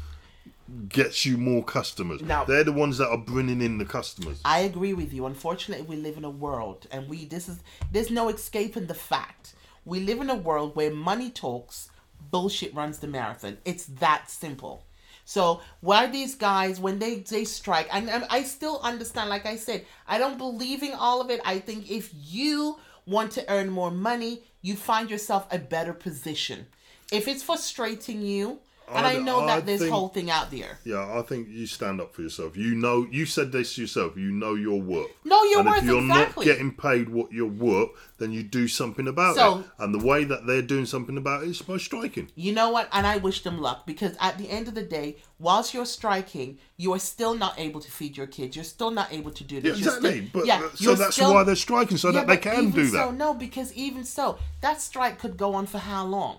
[0.90, 2.22] gets you more customers.
[2.22, 4.42] Now- they're the ones that are bringing in the customers.
[4.44, 5.26] I agree with you.
[5.26, 7.60] Unfortunately, we live in a world, and we this is
[7.92, 9.54] there's no escaping the fact.
[9.86, 11.90] We live in a world where money talks,
[12.32, 13.58] bullshit runs the marathon.
[13.66, 14.84] It's that simple.
[15.26, 19.30] So why these guys when they they strike, and, and I still understand.
[19.30, 21.42] Like I said, I don't believe in all of it.
[21.44, 26.68] I think if you want to earn more money, you find yourself a better position.
[27.12, 30.50] If it's frustrating you, and I, I- know I that there's think- whole thing out
[30.52, 30.80] there.
[30.84, 32.56] Yeah, I think you stand up for yourself.
[32.56, 34.16] You know, you said this yourself.
[34.18, 35.08] You know your worth.
[35.26, 36.46] Know your and worth, if you're exactly.
[36.46, 39.66] not getting paid what you're worth, then you do something about So- it.
[39.80, 42.30] And the way that they're doing something about it is by striking.
[42.36, 42.88] You know what?
[42.92, 46.58] And I wish them luck because at the end of the day, whilst you're striking,
[46.78, 48.56] you are still not able to feed your kids.
[48.56, 49.80] You're still not able to do Yeah, this.
[49.80, 50.28] You're exactly.
[50.30, 52.72] still- but yeah, uh, so that's still- why they're striking, so Yeah, that they can
[52.72, 53.14] do So, that.
[53.16, 56.38] no, because even so, that strike could go on for how long?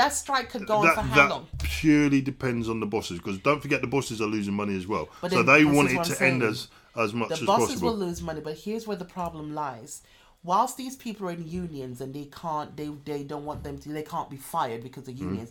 [0.00, 1.46] That strike could go on that for how that long?
[1.62, 5.08] purely depends on the bosses because don't forget the bosses are losing money as well.
[5.20, 6.34] But so they want it to saying.
[6.34, 7.90] end as as much The as bosses possible.
[7.90, 10.02] will lose money, but here's where the problem lies.
[10.42, 13.88] Whilst these people are in unions and they can't, they they don't want them to,
[13.90, 15.08] they can't be fired because Mm.
[15.08, 15.50] of unions.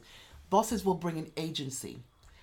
[0.49, 1.99] Bosses will bring an agency,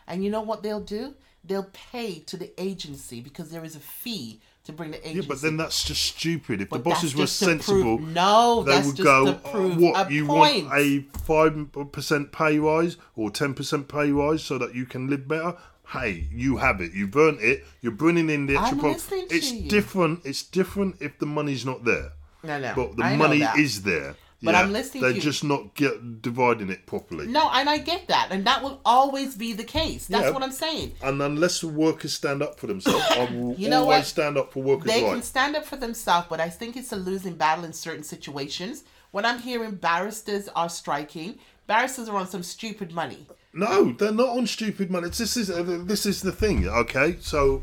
[0.07, 1.15] and you know what they'll do?
[1.43, 5.21] They'll pay to the agency because there is a fee to bring the agency.
[5.21, 6.61] yeah, but then that's just stupid.
[6.61, 10.67] If But the bosses were sensible, prove- no, they would go, prove "What you point."
[10.67, 15.09] want a five percent pay rise or ten percent pay rise so that you can
[15.09, 15.57] live better."
[15.93, 16.93] Hey, you have it.
[16.93, 17.65] You've earned it.
[17.81, 19.27] You're bringing in the extra profit.
[19.31, 19.69] It's you.
[19.71, 20.21] different.
[20.25, 22.13] It's different if the money's not there.
[22.43, 24.17] No, no, But the I money is there.
[24.43, 24.61] But yeah?
[24.61, 27.27] I'm listening to They're just not get dividing it properly.
[27.27, 30.07] No, and I get that, and that will always be the case.
[30.07, 30.31] That's Yeah.
[30.31, 30.93] what I'm saying.
[31.03, 34.07] And unless the workers stand up for themselves, I will You know always what?
[34.07, 36.97] stand up for workers' They can stand up for themselves, but I think it's a
[36.97, 38.85] losing battle in certain situations.
[39.11, 43.27] When I'm hearing barristers are striking, barristers are on some stupid money.
[43.55, 45.07] No, they're not on stupid money.
[45.07, 46.69] It's- This is uh, this is the thing.
[46.69, 47.63] Okay, so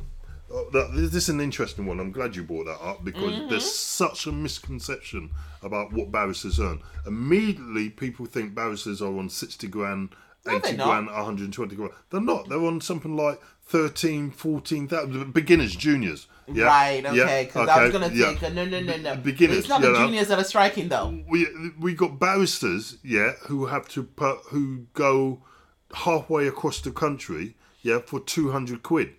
[0.71, 1.99] this is an interesting one.
[1.99, 3.49] I'm glad you brought that up because Mm-hmm.
[3.49, 5.31] there's such a misconception
[5.61, 6.81] about what barristers earn.
[7.07, 10.09] Immediately, people think barristers are on sixty grand,
[10.45, 11.91] No, eighty they're grand, 120 grand.
[12.11, 12.49] They're not.
[12.49, 16.27] They're on something like 13, 14,000 beginners, juniors.
[16.51, 18.33] Yeah, Right, yeah, okay, because I was okay, going to yeah.
[18.33, 19.15] take a no, no, no, no.
[19.15, 20.05] Beginners, It's not the know.
[20.05, 21.23] juniors that are striking, though.
[21.29, 21.47] we
[21.79, 25.41] we got barristers, yeah, who have to put who go
[25.93, 29.11] halfway across the country, yeah, for two hundred quid.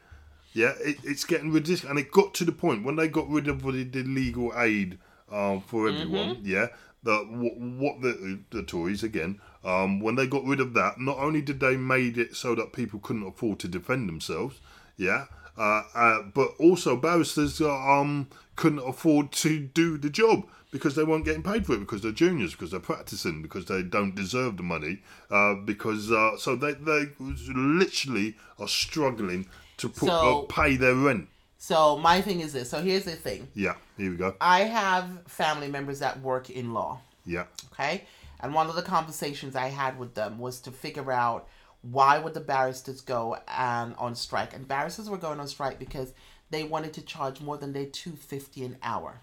[0.54, 3.48] Yeah, it, it's getting ridiculous, and it got to the point when they got rid
[3.48, 4.98] of the, the legal aid
[5.30, 6.38] um, for everyone.
[6.42, 6.68] Yeah,
[7.02, 9.40] the what, what the the Tories again.
[9.64, 12.72] Um, when they got rid of that, not only did they made it so that
[12.72, 14.60] people couldn't afford to defend themselves,
[14.96, 15.24] yeah,
[15.58, 21.04] uh, uh, but also barristers uh, um couldn't afford to do the job because they
[21.04, 24.56] weren't getting paid for it because they're juniors because they're practicing because they don't deserve
[24.56, 25.00] the money
[25.30, 29.46] uh, because uh, so they they literally are struggling
[29.78, 31.28] to put So- uh, pay their rent.
[31.58, 32.68] So my thing is this.
[32.68, 33.48] So here's the thing.
[33.54, 34.34] Yeah, here we go.
[34.40, 37.00] I have family members that work in law.
[37.24, 38.04] Yeah, okay
[38.40, 41.48] and one of the conversations i had with them was to figure out
[41.80, 46.12] why would the barristers go um, on strike and barristers were going on strike because
[46.50, 49.20] they wanted to charge more than their 250 an hour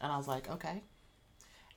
[0.00, 0.82] and i was like okay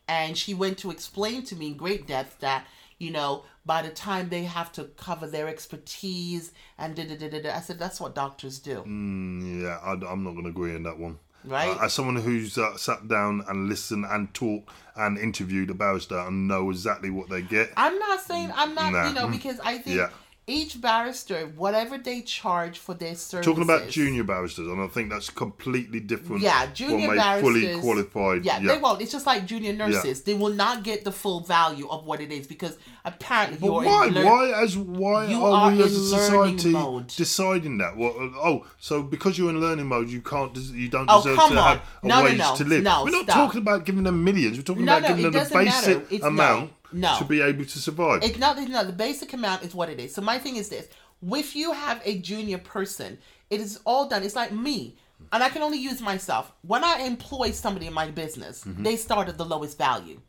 [0.07, 2.65] and she went to explain to me in great depth that
[2.97, 7.29] you know by the time they have to cover their expertise and da da da
[7.29, 10.49] da da i said that's what doctors do Mm, yeah, I, am not going to
[10.49, 11.19] agree on that one.
[11.43, 11.69] Right.
[11.77, 16.17] Uh, as someone who's uh, sat down and listened and talked and interviewed a barrister
[16.17, 17.71] and know exactly what they get.
[17.77, 19.07] I'm not saying I'm not, Nah.
[19.07, 20.09] you know, because I think Yeah.
[20.49, 23.45] Each barrister, whatever they charge for their services.
[23.45, 26.41] Talking about junior barristers, and I think that's completely different.
[26.41, 28.45] Yeah, junior from a fully qualified.
[28.45, 29.01] Yeah, they won't.
[29.01, 30.21] It's just like junior nurses.
[30.23, 33.83] They will not get the full value of what it is because apparently But you're
[33.83, 34.07] why?
[34.07, 37.07] lear- why as why You are, are we as a in learning society mode.
[37.07, 37.97] deciding that?
[37.97, 38.13] What?
[38.17, 40.55] Oh, so because you're in learning mode, you can't.
[40.55, 41.77] You don't Oh, deserve come to on.
[41.77, 42.55] have a No, no, wage no.
[42.55, 42.83] to live.
[42.83, 43.35] No, We're not stop.
[43.35, 44.55] talking about giving them millions.
[44.57, 45.99] We're talking No, about no, giving them the matter.
[45.99, 47.17] basic no, amount no.
[47.19, 48.23] to be able to survive.
[48.23, 48.87] It's not, it's not.
[48.87, 50.13] The basic amount is what it is.
[50.13, 50.87] So my thing is this:
[51.23, 53.17] if you have a junior person,
[53.49, 54.23] it is all done.
[54.23, 54.97] It's like me,
[55.31, 56.51] and I can only use myself.
[56.61, 58.83] When I employ somebody in my business, Mm-hmm.
[58.83, 60.19] they start at the lowest value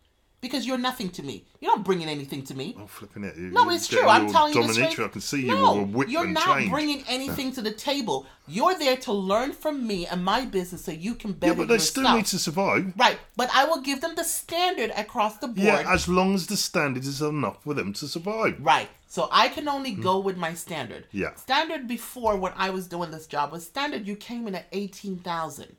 [0.40, 1.44] because you're nothing to me.
[1.60, 2.76] You're not bringing anything to me.
[2.78, 3.36] I'm flipping it.
[3.36, 4.06] You- No, it's true.
[4.06, 4.98] I'm telling you straight.
[5.00, 6.70] I can see you no, whip you're not chain.
[6.70, 8.26] bringing anything to the table.
[8.46, 11.68] You're there to learn from me and my business so you can better yeah, but
[11.68, 11.90] they yourself.
[12.06, 12.92] still need to survive.
[12.96, 15.58] Right, but I will give them the standard across the board.
[15.58, 18.56] Yeah, as long as the standard is enough for them to survive.
[18.60, 18.88] Right.
[19.10, 21.06] So I can only go with my standard.
[21.10, 21.18] Hmm.
[21.18, 21.34] Yeah.
[21.34, 25.76] Standard before when I was doing this job was standard you came in at 18,000.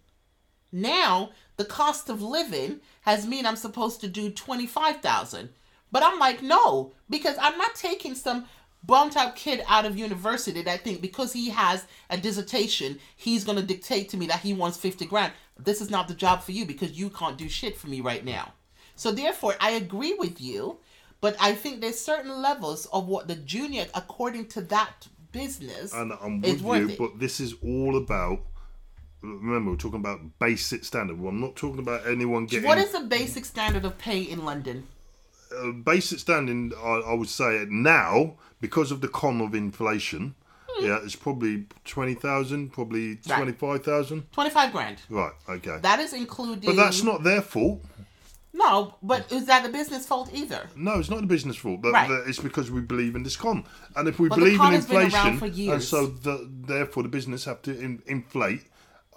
[0.71, 5.49] Now, the cost of living has mean I'm supposed to do 25,000.
[5.91, 8.45] But I'm like, no, because I'm not taking some
[8.81, 13.57] bummed out kid out of university that think because he has a dissertation, he's going
[13.57, 15.33] to dictate to me that he wants 50 grand.
[15.57, 18.23] This is not the job for you because you can't do shit for me right
[18.23, 18.53] now.
[18.95, 20.77] So therefore, I agree with you,
[21.19, 26.13] but I think there's certain levels of what the junior, according to that business, And
[26.21, 26.97] I'm with worth you, it.
[26.97, 28.43] but this is all about.
[29.21, 31.19] Remember, we're talking about basic standard.
[31.19, 32.65] Well, I'm not talking about anyone getting.
[32.67, 34.87] what is the basic standard of pay in London?
[35.57, 36.71] uh, basic standing?
[36.77, 40.35] I, I would say now because of the con of inflation.
[40.79, 43.29] Yeah, it's probably twenty thousand, probably Hmm.
[43.31, 43.35] Right.
[43.37, 44.31] twenty five thousand.
[44.31, 45.01] 25 grand.
[45.09, 45.33] Right.
[45.49, 45.77] Okay.
[45.81, 46.61] That is including.
[46.69, 47.83] but that's not their fault.
[48.53, 50.69] No, but is that the business fault either?
[50.75, 51.81] No, it's not the business fault.
[51.81, 52.09] But Right.
[52.27, 53.65] it's because we believe in this con,
[53.95, 57.09] and if we But believe in has been around inflation, and so the, therefore the
[57.09, 58.63] business have to in, inflate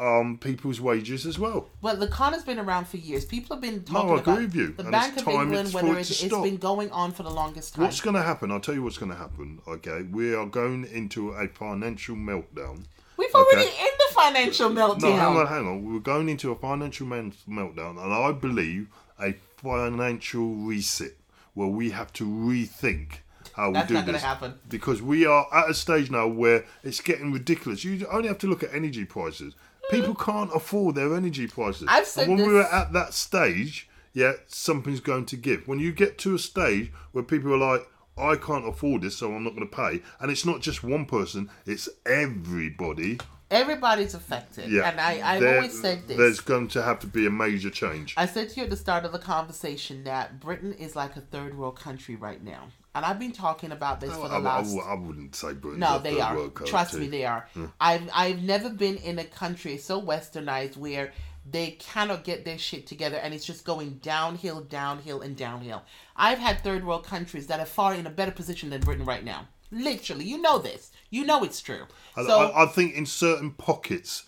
[0.02, 1.68] um, people's wages as well.
[1.80, 3.24] Well, the con has been around for years.
[3.24, 5.66] People have been talking I agree about with you, the and Bank of time England,
[5.66, 6.44] it's whether it it's, to it's stop.
[6.44, 7.84] been going on for the longest time.
[7.84, 8.50] What's going to happen?
[8.50, 9.60] I'll tell you what's going to happen.
[9.68, 12.84] Okay, we are going into a financial meltdown.
[13.16, 13.78] We've already Okay.
[13.80, 15.02] in the financial meltdown.
[15.02, 15.92] No, hang on, hang on.
[15.94, 18.88] We're going into a financial meltdown, and I believe
[19.20, 21.12] a financial reset
[21.54, 23.18] where we have to rethink
[23.54, 24.22] how That's we do not this.
[24.22, 24.54] happen.
[24.68, 27.84] Because we are at a stage now where it's getting ridiculous.
[27.84, 29.54] You only have to look at energy prices.
[29.90, 31.86] People can't afford their energy prices.
[31.88, 35.66] I've said and when this- we were at that stage, yeah, something's going to give.
[35.66, 39.34] When you get to a stage where people are like, I can't afford this, so
[39.34, 40.02] I'm not going to pay.
[40.20, 43.18] And it's not just one person, it's everybody.
[43.50, 44.70] Everybody's affected.
[44.70, 44.88] Yeah.
[44.88, 46.16] And I, I've There- always said this.
[46.16, 48.14] There's going to have to be a major change.
[48.16, 51.20] I said to you at the start of the conversation that Britain is like a
[51.20, 52.68] third world country right now.
[52.94, 54.76] And I've been talking about this for the I, I, last.
[54.86, 56.48] I wouldn't say Britain's No, they are.
[56.48, 57.48] Trust me, they are.
[57.80, 61.12] I've I've never been in a country so westernized where
[61.50, 65.82] they cannot get their shit together and it's just going downhill, downhill, and downhill.
[66.16, 69.24] I've had third world countries that are far in a better position than Britain right
[69.24, 69.48] now.
[69.70, 70.90] Literally, you know this.
[71.10, 71.86] You know it's true.
[72.16, 74.24] I, So I, I think in certain pockets,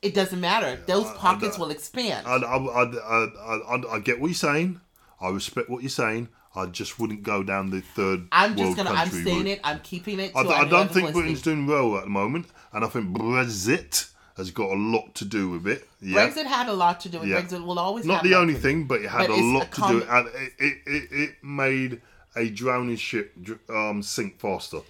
[0.00, 0.80] it doesn't matter.
[0.86, 2.26] Those pockets I- will expand.
[2.26, 4.80] I, I, I, I, I, I get what you're saying.
[5.20, 6.28] I respect what you're saying.
[6.56, 8.90] I just wouldn't go down the third I'm just world gonna.
[8.90, 9.46] I'm country saying route.
[9.48, 9.60] it.
[9.62, 10.32] I'm keeping it.
[10.34, 11.12] I, to I don't think listening.
[11.12, 15.24] Britain's doing well at the moment, and I think Brexit has got a lot to
[15.24, 15.86] do with it.
[16.00, 16.26] Yeah.
[16.28, 17.40] Brexit had a lot to do with Yeah.
[17.42, 17.64] Brexit.
[17.64, 19.44] Will always Not have the that only thing, but it had But a it's a
[19.44, 22.00] lot to do, and it, it, it, it made
[22.34, 24.80] a drowning ship dr- um, sink faster.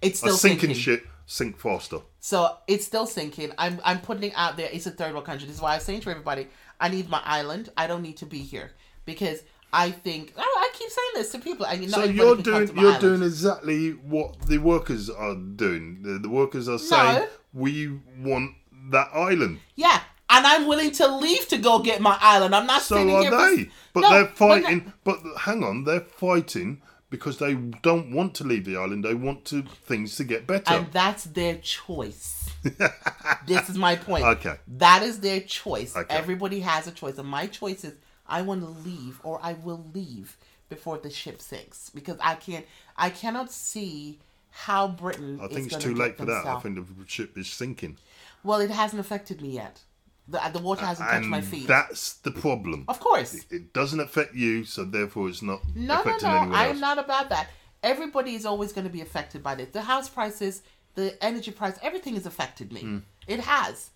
[0.00, 0.76] It's A still sinking sinking.
[0.82, 1.98] ship sink faster.
[2.20, 3.52] So it's still sinking.
[3.58, 4.68] I'm I'm putting it out there.
[4.72, 5.46] It's a third world country.
[5.46, 6.48] This is why I'm saying to everybody,
[6.80, 7.70] I need my island.
[7.76, 8.72] I don't need to be here
[9.04, 9.42] because
[9.72, 10.34] I think.
[10.36, 11.66] Oh, I keep saying this to people.
[11.66, 13.00] I So you're doing you're island.
[13.00, 16.02] doing exactly what the workers are doing.
[16.02, 18.54] The, the workers are saying we want
[18.90, 19.60] that island.
[19.74, 22.54] Yeah, and I'm willing to leave to go get my island.
[22.54, 23.70] I'm not So are they.
[23.92, 24.92] But No, they're but fighting.
[25.04, 29.04] But, hang on, they're fighting because they don't want to leave the island.
[29.04, 30.72] They want to things to get better.
[30.72, 32.50] and that's their choice.
[33.46, 34.24] this is my point.
[34.24, 34.56] Okay.
[34.66, 35.94] That is their choice.
[35.94, 36.14] Okay.
[36.14, 37.94] Everybody has a choice, and my choice is
[38.26, 40.36] I want to leave or I will leave
[40.68, 42.64] before the ship sinks because I can't.
[42.96, 44.18] I cannot see
[44.50, 45.40] how Britain.
[45.42, 46.46] I think it's too late for that.
[46.46, 47.98] I think the ship is sinking.
[48.44, 49.80] Well, it hasn't affected me yet.
[50.28, 51.66] The, the water hasn't touched my feet.
[51.66, 52.84] that's the problem.
[52.88, 53.44] of course.
[53.50, 56.36] It doesn't affect you, so therefore it's not No, no, affecting no.
[56.36, 56.74] anyone I else.
[56.74, 57.48] am not about that.
[57.82, 59.70] Everybody is always going to be affected by this.
[59.70, 60.62] The house prices,
[60.94, 62.80] the energy price, everything has affected me.
[62.80, 62.98] Hmm.
[63.26, 63.90] It has.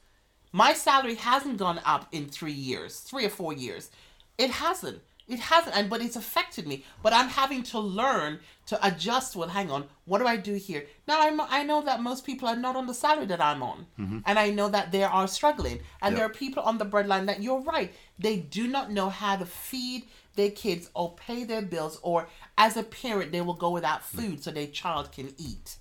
[0.53, 3.91] My salary hasn't gone up in three years, three or four years.
[4.39, 5.01] It hasn't.
[5.29, 6.85] it hasn't and but it's affected me.
[7.03, 10.83] But i'm having to learn to adjust well hang on what do i do here?
[11.09, 13.87] Now I'm, i know that most people are not on the salary that i'm on
[13.99, 14.19] mm-hmm.
[14.25, 16.17] and i know that they are struggling and Yeah.
[16.19, 17.91] there are people on the breadline that you're right
[18.27, 20.05] they do not know how to feed
[20.37, 24.11] their kids or pay their bills or as a parent they will go without mm.
[24.17, 25.77] food so their child can eat.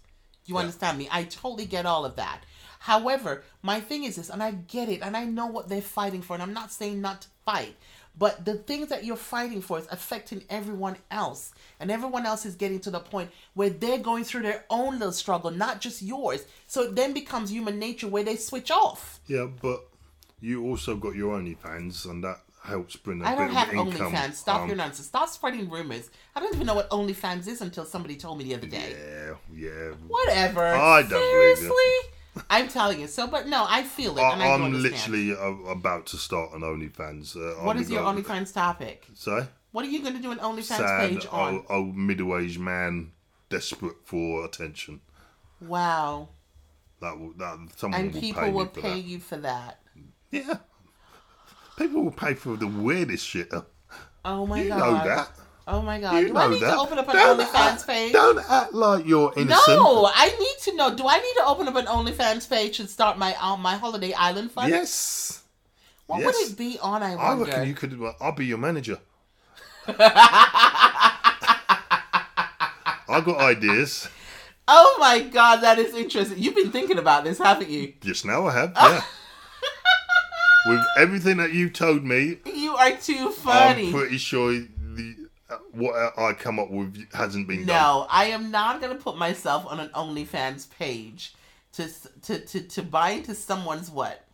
[0.47, 1.07] You understand me?
[1.11, 2.41] I totally get all of that.
[2.79, 6.21] However my thing is this and i get it and i know what they're fighting
[6.21, 7.75] for and i'm not saying not to fight
[8.17, 12.55] but the things that you're fighting for is affecting everyone else and everyone else is
[12.55, 16.45] getting to the point where they're going through their own little struggle not just yours
[16.67, 19.85] so it then becomes human nature where they switch off Yeah, but
[20.45, 23.69] you also got your OnlyFans, and that helps bring a I don't have.
[23.69, 24.33] OnlyFans.
[24.33, 25.07] Stop um, your nonsense.
[25.07, 26.09] Stop spreading rumors.
[26.35, 28.95] I don't even know what OnlyFans is until somebody told me the other day.
[28.95, 29.91] Yeah, yeah.
[30.07, 30.67] Whatever.
[30.67, 32.11] I don't Seriously?
[32.35, 32.41] You.
[32.49, 33.07] I'm telling you.
[33.07, 36.17] So, but no, I feel it, and I I, do I'm literally uh, about to
[36.17, 37.35] start an OnlyFans.
[37.35, 39.07] Uh, What is your OnlyFans topic?
[39.13, 39.47] Say?
[39.71, 41.55] What are you going to do an OnlyFans Sad page on?
[41.55, 43.11] old, old middle-aged man
[43.49, 45.01] desperate for attention.
[45.61, 46.29] Wow.
[47.01, 49.07] That will that someone And will people pay will for pay that.
[49.07, 49.79] you for that.
[50.31, 50.57] Yeah,
[51.77, 53.51] people will pay for the weirdest shit.
[54.23, 54.79] Oh my You god.
[54.79, 55.29] know that.
[55.67, 56.19] Oh my god.
[56.21, 56.75] You do I need that.
[56.75, 58.13] to open up an Don't OnlyFans act- page?
[58.13, 59.67] Don't act like you're innocent.
[59.79, 60.95] No, I need to know.
[60.95, 64.13] Do I need to open up an OnlyFans page and start my um, my holiday
[64.13, 64.69] island fund?
[64.69, 65.41] Yes.
[66.05, 66.35] What yes.
[66.37, 67.01] would it be on?
[67.01, 67.45] I I wonder.
[67.45, 67.99] reckon you could.
[68.21, 68.99] I'll be your manager.
[73.07, 74.07] I got ideas.
[74.67, 76.39] Oh my god, that is interesting.
[76.39, 77.93] You've been thinking about this, haven't you?
[78.01, 79.01] Just now I have, yeah.
[80.67, 83.87] With everything that you've told me, You are too funny.
[83.87, 84.51] I'm pretty sure
[85.71, 87.67] what I come up with hasn't been done.
[87.67, 91.33] no, I am not gonna put myself on an OnlyFans page
[91.73, 91.89] to
[92.23, 94.25] to to to buy into someone's what?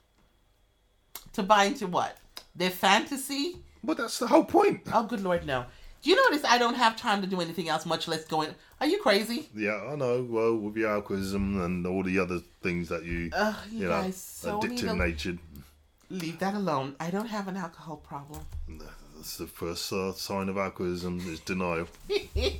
[1.34, 2.18] To buy into what?
[2.55, 3.57] Their fantasy?
[3.84, 4.82] But that's the whole point.
[4.93, 5.66] Oh, good lord, no.
[6.01, 8.49] Do you notice I don't have time to do anything else, much less going?
[8.80, 9.49] Are you crazy?
[9.55, 10.26] Yeah, I know.
[10.28, 14.01] Well, with your alcoholism and all the other things that you, Ugh, you, you know,
[14.01, 15.39] guys so addictive to natured.
[16.09, 16.95] leave that alone.
[16.99, 18.41] I don't have an alcohol problem.
[19.22, 21.88] That's the first uh, sign of alcoholism is denial.
[22.09, 22.57] okay,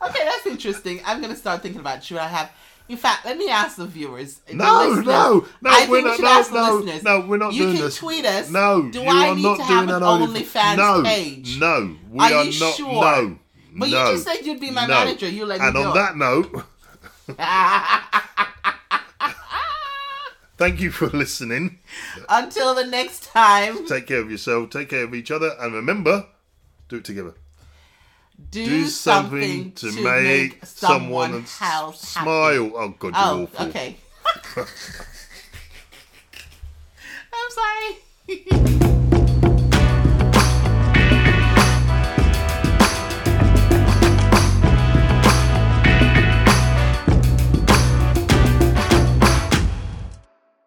[0.00, 1.00] that's interesting.
[1.04, 2.52] I'm gonna start thinking about should I have.
[2.88, 4.40] In fact, let me ask the viewers.
[4.52, 5.06] No, listeners.
[5.06, 7.02] no, no, I we're we not- should no, the no, listeners.
[7.02, 7.96] no, we're not you doing can this.
[7.96, 8.50] tweet us.
[8.50, 11.58] No, do you I need not to have an an OnlyFans no, page?
[11.58, 12.74] No, we Are are, you not.
[12.76, 12.92] sure?
[12.92, 13.38] No,
[13.76, 14.94] But you just said you'd be my no.
[14.94, 15.28] manager.
[15.28, 15.78] You let me know.
[15.80, 16.52] And on that note,
[20.60, 21.80] thank you for listening.
[22.28, 24.70] Until the next time, Take care of yourself.
[24.70, 26.26] Take care of each other, and remember,
[26.88, 27.34] do it together.
[28.50, 32.24] do, Do something to, make someone someone else happy.
[32.24, 32.70] smile.
[32.76, 33.66] Oh God, you're Oh, awful.
[33.66, 33.96] okay.
[37.32, 39.19] I'm sorry.